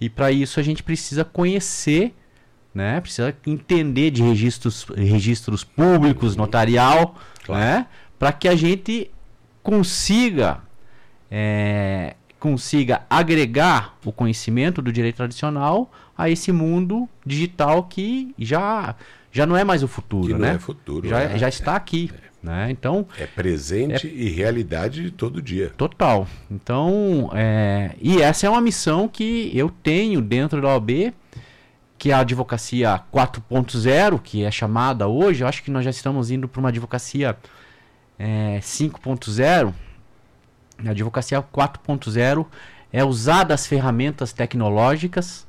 E 0.00 0.08
para 0.08 0.30
isso 0.30 0.60
a 0.60 0.62
gente 0.62 0.82
precisa 0.82 1.24
conhecer, 1.24 2.14
né? 2.74 3.00
precisa 3.00 3.34
entender 3.46 4.10
de 4.10 4.22
registros, 4.22 4.86
registros 4.96 5.64
públicos, 5.64 6.36
notarial, 6.36 7.16
claro. 7.44 7.60
né? 7.62 7.86
para 8.18 8.32
que 8.32 8.48
a 8.48 8.54
gente 8.54 9.10
consiga 9.62 10.60
é, 11.30 12.14
consiga 12.38 13.02
agregar 13.10 13.96
o 14.04 14.12
conhecimento 14.12 14.80
do 14.80 14.92
direito 14.92 15.16
tradicional 15.16 15.90
a 16.16 16.30
esse 16.30 16.52
mundo 16.52 17.08
digital 17.26 17.82
que 17.82 18.34
já 18.38 18.94
já 19.30 19.44
não 19.44 19.56
é 19.56 19.62
mais 19.62 19.82
o 19.82 19.88
futuro, 19.88 20.28
que 20.28 20.34
né? 20.34 20.54
é 20.54 20.58
futuro, 20.58 21.06
já, 21.06 21.20
é, 21.20 21.38
já 21.38 21.48
está 21.48 21.76
aqui. 21.76 22.10
É. 22.24 22.27
Né? 22.42 22.70
Então, 22.70 23.06
é 23.18 23.26
presente 23.26 24.06
é... 24.06 24.10
e 24.10 24.28
realidade 24.30 25.02
de 25.02 25.10
todo 25.10 25.42
dia. 25.42 25.72
Total. 25.76 26.26
Então, 26.50 27.30
é... 27.34 27.96
e 28.00 28.22
essa 28.22 28.46
é 28.46 28.50
uma 28.50 28.60
missão 28.60 29.08
que 29.08 29.50
eu 29.54 29.68
tenho 29.68 30.20
dentro 30.20 30.60
da 30.62 30.68
OAB, 30.68 31.12
que 31.98 32.12
é 32.12 32.14
a 32.14 32.20
advocacia 32.20 33.00
4.0, 33.12 34.20
que 34.22 34.44
é 34.44 34.50
chamada 34.52 35.08
hoje. 35.08 35.42
Eu 35.42 35.48
acho 35.48 35.64
que 35.64 35.70
nós 35.70 35.84
já 35.84 35.90
estamos 35.90 36.30
indo 36.30 36.46
para 36.46 36.60
uma 36.60 36.68
advocacia 36.68 37.36
é, 38.16 38.60
5.0. 38.62 39.74
A 40.86 40.90
advocacia 40.90 41.42
4.0 41.42 42.46
é 42.92 43.04
usar 43.04 43.42
das 43.42 43.66
ferramentas 43.66 44.32
tecnológicas, 44.32 45.44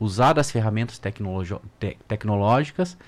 usar 0.00 0.32
das 0.32 0.50
ferramentas 0.50 0.98
te 0.98 1.96
tecnológicas 2.08 2.98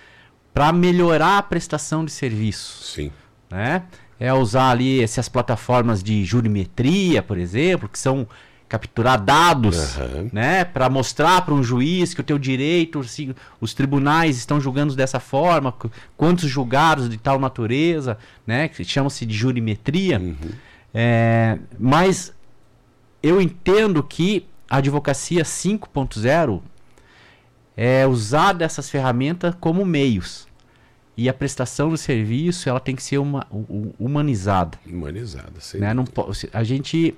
para 0.54 0.72
melhorar 0.72 1.38
a 1.38 1.42
prestação 1.42 2.04
de 2.04 2.12
serviço. 2.12 2.84
Sim 2.84 3.10
né? 3.54 3.84
É 4.18 4.32
usar 4.32 4.70
ali 4.70 5.02
essas 5.02 5.28
plataformas 5.28 6.02
de 6.02 6.24
jurimetria, 6.24 7.22
por 7.22 7.38
exemplo, 7.38 7.88
que 7.88 7.98
são 7.98 8.26
capturar 8.68 9.20
dados, 9.20 9.96
uhum. 9.96 10.30
né, 10.32 10.64
para 10.64 10.88
mostrar 10.88 11.42
para 11.42 11.54
um 11.54 11.62
juiz 11.62 12.12
que 12.12 12.20
o 12.20 12.24
teu 12.24 12.38
direito, 12.38 13.04
se, 13.04 13.34
os 13.60 13.72
tribunais 13.72 14.36
estão 14.36 14.60
julgando 14.60 14.96
dessa 14.96 15.20
forma, 15.20 15.72
quantos 16.16 16.48
julgados 16.48 17.08
de 17.08 17.16
tal 17.16 17.38
natureza, 17.38 18.18
né, 18.44 18.66
que 18.66 18.82
chama-se 18.82 19.24
de 19.24 19.34
jurimetria. 19.34 20.18
Uhum. 20.18 20.36
É, 20.92 21.58
mas 21.78 22.32
eu 23.22 23.40
entendo 23.40 24.02
que 24.02 24.46
a 24.68 24.78
advocacia 24.78 25.44
5.0 25.44 26.60
é 27.76 28.06
usar 28.06 28.54
dessas 28.54 28.90
ferramentas 28.90 29.54
como 29.60 29.84
meios. 29.84 30.48
E 31.16 31.28
a 31.28 31.34
prestação 31.34 31.90
do 31.90 31.96
serviço 31.96 32.68
ela 32.68 32.80
tem 32.80 32.96
que 32.96 33.02
ser 33.02 33.18
uma, 33.18 33.46
humanizada. 33.98 34.78
Humanizada, 34.86 35.60
sim. 35.60 35.78
Né? 35.78 35.94
Não, 35.94 36.04
a, 36.52 36.64
gente, 36.64 37.14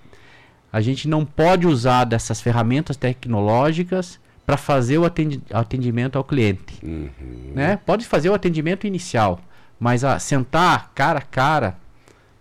a 0.71 0.81
gente 0.81 1.09
não 1.09 1.25
pode 1.25 1.67
usar 1.67 2.05
dessas 2.05 2.41
ferramentas 2.41 2.97
tecnológicas 2.97 4.21
para 4.45 4.57
fazer 4.57 4.99
o 4.99 5.05
atendimento 5.53 6.17
ao 6.17 6.25
cliente. 6.25 6.79
Uhum. 6.83 7.53
Né? 7.55 7.79
Pode 7.85 8.07
fazer 8.07 8.29
o 8.29 8.35
atendimento 8.35 8.87
inicial, 8.87 9.41
mas 9.81 10.05
a, 10.05 10.19
sentar 10.19 10.93
cara 10.95 11.19
a 11.19 11.23
cara, 11.23 11.77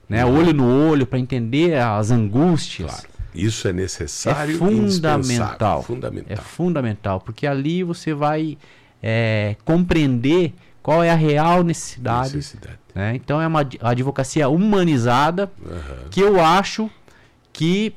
né? 0.08 0.24
Uhum. 0.24 0.38
olho 0.38 0.54
no 0.54 0.90
olho, 0.90 1.08
para 1.08 1.18
entender 1.18 1.82
as 1.82 2.12
angústias. 2.12 2.92
Claro. 2.92 3.16
Isso 3.34 3.68
é 3.68 3.74
necessário 3.74 4.56
é 4.56 4.58
fundamental. 4.58 5.84
fundamental. 5.84 6.32
É 6.32 6.36
fundamental, 6.38 7.20
porque 7.20 7.46
ali 7.46 7.84
você 7.84 8.14
vai 8.14 8.58
é, 9.04 9.58
compreender 9.66 10.54
qual 10.86 11.04
é 11.04 11.10
a 11.10 11.16
real 11.16 11.64
necessidade. 11.64 12.36
necessidade. 12.36 12.78
Né? 12.94 13.16
Então 13.16 13.42
é 13.42 13.48
uma 13.48 13.68
advocacia 13.82 14.48
humanizada 14.48 15.52
uhum. 15.60 16.10
que 16.12 16.22
eu 16.22 16.40
acho 16.40 16.92
que 17.52 17.96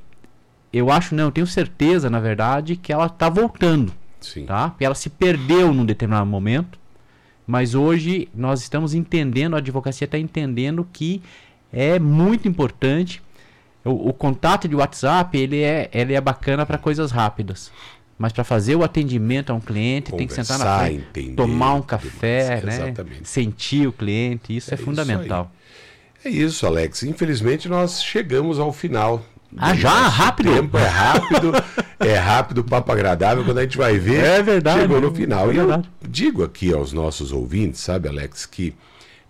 eu 0.72 0.90
acho 0.90 1.14
não, 1.14 1.24
eu 1.24 1.30
tenho 1.30 1.46
certeza 1.46 2.08
na 2.08 2.18
verdade 2.18 2.76
que 2.76 2.90
ela 2.90 3.04
está 3.04 3.28
voltando, 3.28 3.92
Sim. 4.18 4.46
tá? 4.46 4.70
Porque 4.70 4.86
ela 4.86 4.94
se 4.94 5.10
perdeu 5.10 5.74
num 5.74 5.84
determinado 5.84 6.24
momento, 6.24 6.78
mas 7.46 7.74
hoje 7.74 8.26
nós 8.34 8.62
estamos 8.62 8.94
entendendo, 8.94 9.54
a 9.54 9.58
advocacia 9.58 10.06
está 10.06 10.18
entendendo 10.18 10.88
que 10.90 11.20
é 11.70 11.98
muito 11.98 12.48
importante 12.48 13.22
o, 13.84 14.08
o, 14.08 14.12
contato 14.14 14.66
de 14.66 14.74
WhatsApp 14.74 15.36
ele 15.36 15.60
é, 15.60 15.90
ele 15.92 16.14
é 16.14 16.20
bacana 16.22 16.64
para 16.64 16.78
coisas 16.78 17.10
rápidas. 17.10 17.70
Mas 18.18 18.32
para 18.32 18.42
fazer 18.42 18.74
o 18.74 18.82
atendimento 18.82 19.50
a 19.50 19.54
um 19.54 19.60
cliente, 19.60 20.10
Conversar, 20.10 20.18
tem 20.18 20.26
que 20.26 20.34
sentar 20.34 20.58
na 20.58 20.84
frente, 20.84 21.06
entender, 21.10 21.36
tomar 21.36 21.74
um 21.74 21.82
café, 21.82 22.60
né? 22.62 22.92
sentir 23.22 23.86
o 23.86 23.92
cliente, 23.92 24.56
isso 24.56 24.72
é, 24.72 24.74
é 24.74 24.76
fundamental. 24.76 25.52
Isso 26.18 26.28
é 26.28 26.30
isso, 26.30 26.66
Alex. 26.66 27.04
Infelizmente 27.04 27.68
nós 27.68 28.02
chegamos 28.02 28.58
ao 28.58 28.72
final. 28.72 29.24
Ah, 29.56 29.74
já? 29.74 30.08
Rápido? 30.08 30.50
O 30.50 30.54
tempo 30.54 30.76
é 30.76 30.86
rápido, 30.86 31.52
é 32.00 32.14
rápido, 32.16 32.64
papo 32.64 32.90
agradável. 32.90 33.44
Quando 33.44 33.58
a 33.58 33.62
gente 33.62 33.78
vai 33.78 33.98
ver, 33.98 34.24
é 34.24 34.42
verdade, 34.42 34.80
chegou 34.80 35.00
no 35.00 35.14
final. 35.14 35.50
É 35.50 35.54
e 35.54 35.56
eu 35.58 35.82
digo 36.02 36.42
aqui 36.42 36.72
aos 36.72 36.92
nossos 36.92 37.32
ouvintes, 37.32 37.80
sabe, 37.80 38.08
Alex, 38.08 38.44
que 38.44 38.74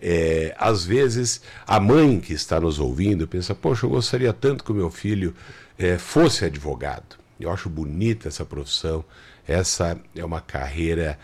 é, 0.00 0.54
às 0.58 0.84
vezes 0.84 1.42
a 1.66 1.78
mãe 1.78 2.18
que 2.20 2.32
está 2.32 2.58
nos 2.58 2.80
ouvindo 2.80 3.28
pensa: 3.28 3.54
Poxa, 3.54 3.86
eu 3.86 3.90
gostaria 3.90 4.32
tanto 4.32 4.64
que 4.64 4.72
o 4.72 4.74
meu 4.74 4.90
filho 4.90 5.34
é, 5.78 5.98
fosse 5.98 6.44
advogado. 6.44 7.17
Eu 7.38 7.50
acho 7.50 7.68
bonita 7.68 8.28
essa 8.28 8.44
profissão. 8.44 9.04
Essa 9.46 9.98
é 10.14 10.24
uma 10.24 10.40
carreira 10.40 11.18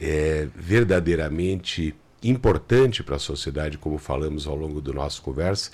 é, 0.00 0.48
verdadeiramente 0.54 1.94
importante 2.22 3.02
para 3.02 3.16
a 3.16 3.18
sociedade, 3.18 3.78
como 3.78 3.98
falamos 3.98 4.46
ao 4.46 4.54
longo 4.54 4.80
do 4.80 4.92
nosso 4.92 5.22
conversa. 5.22 5.70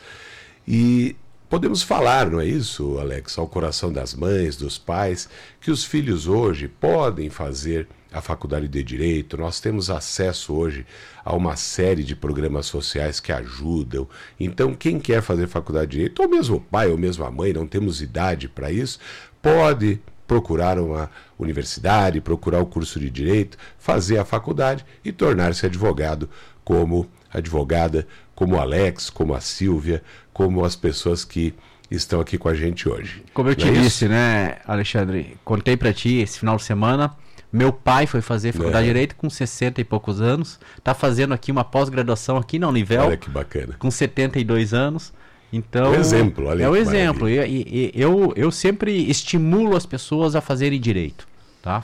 E 0.67 1.17
podemos 1.49 1.83
falar, 1.83 2.31
não 2.31 2.41
é 2.41 2.47
isso, 2.47 2.99
Alex, 2.99 3.39
ao 3.39 3.49
coração 3.49 3.93
das 3.93 4.15
mães, 4.15 4.57
dos 4.57 4.79
pais, 4.79 5.29
que 5.61 5.71
os 5.71 5.85
filhos 5.85 6.27
hoje 6.27 6.69
podem 6.69 7.31
fazer 7.31 7.89
a 8.13 8.21
faculdade 8.21 8.69
de 8.69 8.83
direito. 8.83 9.37
Nós 9.37 9.61
temos 9.61 9.91
acesso 9.91 10.55
hoje 10.55 10.87
a 11.25 11.35
uma 11.35 11.57
série 11.57 12.03
de 12.03 12.17
programas 12.17 12.67
sociais 12.67 13.21
que 13.21 13.33
ajudam. 13.33 14.09
Então, 14.39 14.75
quem 14.75 14.99
quer 14.99 15.23
fazer 15.23 15.47
faculdade 15.47 15.91
de 15.91 15.97
direito, 15.99 16.23
ou 16.23 16.29
mesmo 16.29 16.57
o 16.57 16.61
pai 16.61 16.89
ou 16.89 16.97
mesmo 16.97 17.25
a 17.25 17.31
mãe, 17.31 17.53
não 17.53 17.67
temos 17.67 18.01
idade 18.01 18.49
para 18.49 18.71
isso, 18.71 18.99
pode 19.43 20.01
procurar 20.27 20.79
uma 20.79 21.09
universidade, 21.39 22.21
procurar 22.21 22.61
o 22.61 22.67
curso 22.67 22.99
de 22.99 23.09
direito, 23.11 23.57
fazer 23.79 24.19
a 24.19 24.25
faculdade 24.25 24.85
e 25.05 25.13
tornar-se 25.13 25.65
advogado 25.67 26.29
como 26.65 27.09
advogada, 27.33 28.07
como 28.35 28.57
o 28.57 28.61
Alex, 28.61 29.09
como 29.09 29.35
a 29.35 29.41
Silvia, 29.41 30.03
como 30.33 30.65
as 30.65 30.75
pessoas 30.75 31.25
que 31.25 31.55
estão 31.91 32.21
aqui 32.21 32.37
com 32.37 32.49
a 32.49 32.55
gente 32.55 32.89
hoje. 32.89 33.23
Como 33.33 33.49
eu 33.49 33.55
te 33.55 33.69
é 33.69 33.73
disse, 33.73 33.87
isso? 34.05 34.09
né, 34.09 34.57
Alexandre? 34.67 35.37
Contei 35.45 35.77
pra 35.77 35.93
ti 35.93 36.17
esse 36.17 36.39
final 36.41 36.57
de 36.57 36.65
semana. 36.65 37.15
Meu 37.53 37.73
pai 37.73 38.07
foi 38.07 38.21
fazer 38.21 38.51
faculdade 38.53 38.79
É. 38.79 38.81
de 38.83 38.89
Direito 38.89 39.15
com 39.15 39.31
60 39.31 39.81
e 39.81 39.85
poucos 39.85 40.21
anos. 40.21 40.59
Tá 40.83 40.93
fazendo 40.93 41.33
aqui 41.33 41.53
uma 41.53 41.63
pós-graduação 41.63 42.37
aqui 42.37 42.59
na 42.59 42.69
Univel 42.69 43.05
Olha 43.05 43.17
que 43.17 43.31
bacana. 43.31 43.77
com 43.79 43.91
72 43.91 44.75
anos. 44.75 45.13
Então, 45.53 45.93
Um 45.93 45.95
exemplo, 45.95 46.47
olha 46.47 46.65
é 46.65 46.69
o 46.69 46.77
exemplo. 46.77 47.29
E, 47.29 47.39
e- 47.39 47.93
e 47.95 48.01
eu, 48.01 48.33
eu 48.37 48.51
sempre 48.51 48.93
estimulo 49.09 49.77
as 49.77 49.87
pessoas 49.87 50.35
a 50.35 50.41
fazerem 50.41 50.81
direito, 50.81 51.27
tá? 51.63 51.83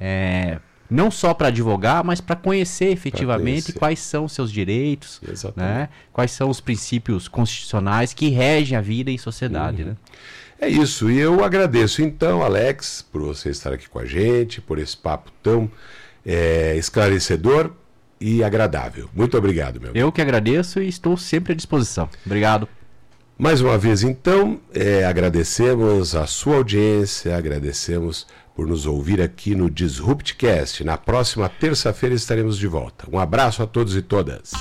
É, 0.00 0.58
não 0.90 1.10
só 1.10 1.32
para 1.32 1.48
advogar, 1.48 2.04
mas 2.04 2.20
para 2.20 2.36
conhecer 2.36 2.86
efetivamente 2.90 3.62
conhecer. 3.72 3.78
quais 3.78 3.98
são 4.00 4.24
os 4.26 4.32
seus 4.32 4.52
direitos, 4.52 5.20
Exatamente. 5.26 5.72
né? 5.72 5.88
Quais 6.12 6.30
são 6.32 6.50
os 6.50 6.60
princípios 6.60 7.26
constitucionais 7.28 8.12
que 8.12 8.28
regem 8.28 8.76
a 8.76 8.80
vida 8.80 9.10
em 9.10 9.18
sociedade, 9.18 9.82
Uhum. 9.82 9.88
né? 9.90 9.96
É 10.58 10.68
isso, 10.68 11.10
e 11.10 11.18
eu 11.18 11.44
agradeço 11.44 12.00
então, 12.02 12.42
Alex, 12.42 13.04
por 13.12 13.20
você 13.22 13.50
estar 13.50 13.72
aqui 13.72 13.88
com 13.88 13.98
a 13.98 14.06
gente, 14.06 14.60
por 14.60 14.78
esse 14.78 14.96
papo 14.96 15.30
tão 15.42 15.70
é, 16.24 16.74
esclarecedor 16.76 17.70
e 18.20 18.42
agradável. 18.42 19.08
Muito 19.14 19.36
obrigado, 19.36 19.80
meu. 19.80 19.92
Eu 19.94 20.10
que 20.10 20.20
agradeço 20.22 20.80
e 20.80 20.88
estou 20.88 21.16
sempre 21.16 21.52
à 21.52 21.56
disposição. 21.56 22.08
Obrigado. 22.24 22.66
Mais 23.38 23.60
uma 23.60 23.76
vez, 23.76 24.02
então, 24.02 24.58
é, 24.72 25.04
agradecemos 25.04 26.16
a 26.16 26.26
sua 26.26 26.56
audiência, 26.56 27.36
agradecemos 27.36 28.26
por 28.54 28.66
nos 28.66 28.86
ouvir 28.86 29.20
aqui 29.20 29.54
no 29.54 29.70
Disruptcast. 29.70 30.82
Na 30.82 30.96
próxima 30.96 31.46
terça-feira 31.46 32.14
estaremos 32.14 32.56
de 32.56 32.66
volta. 32.66 33.06
Um 33.12 33.18
abraço 33.18 33.62
a 33.62 33.66
todos 33.66 33.94
e 33.94 34.00
todas. 34.00 34.52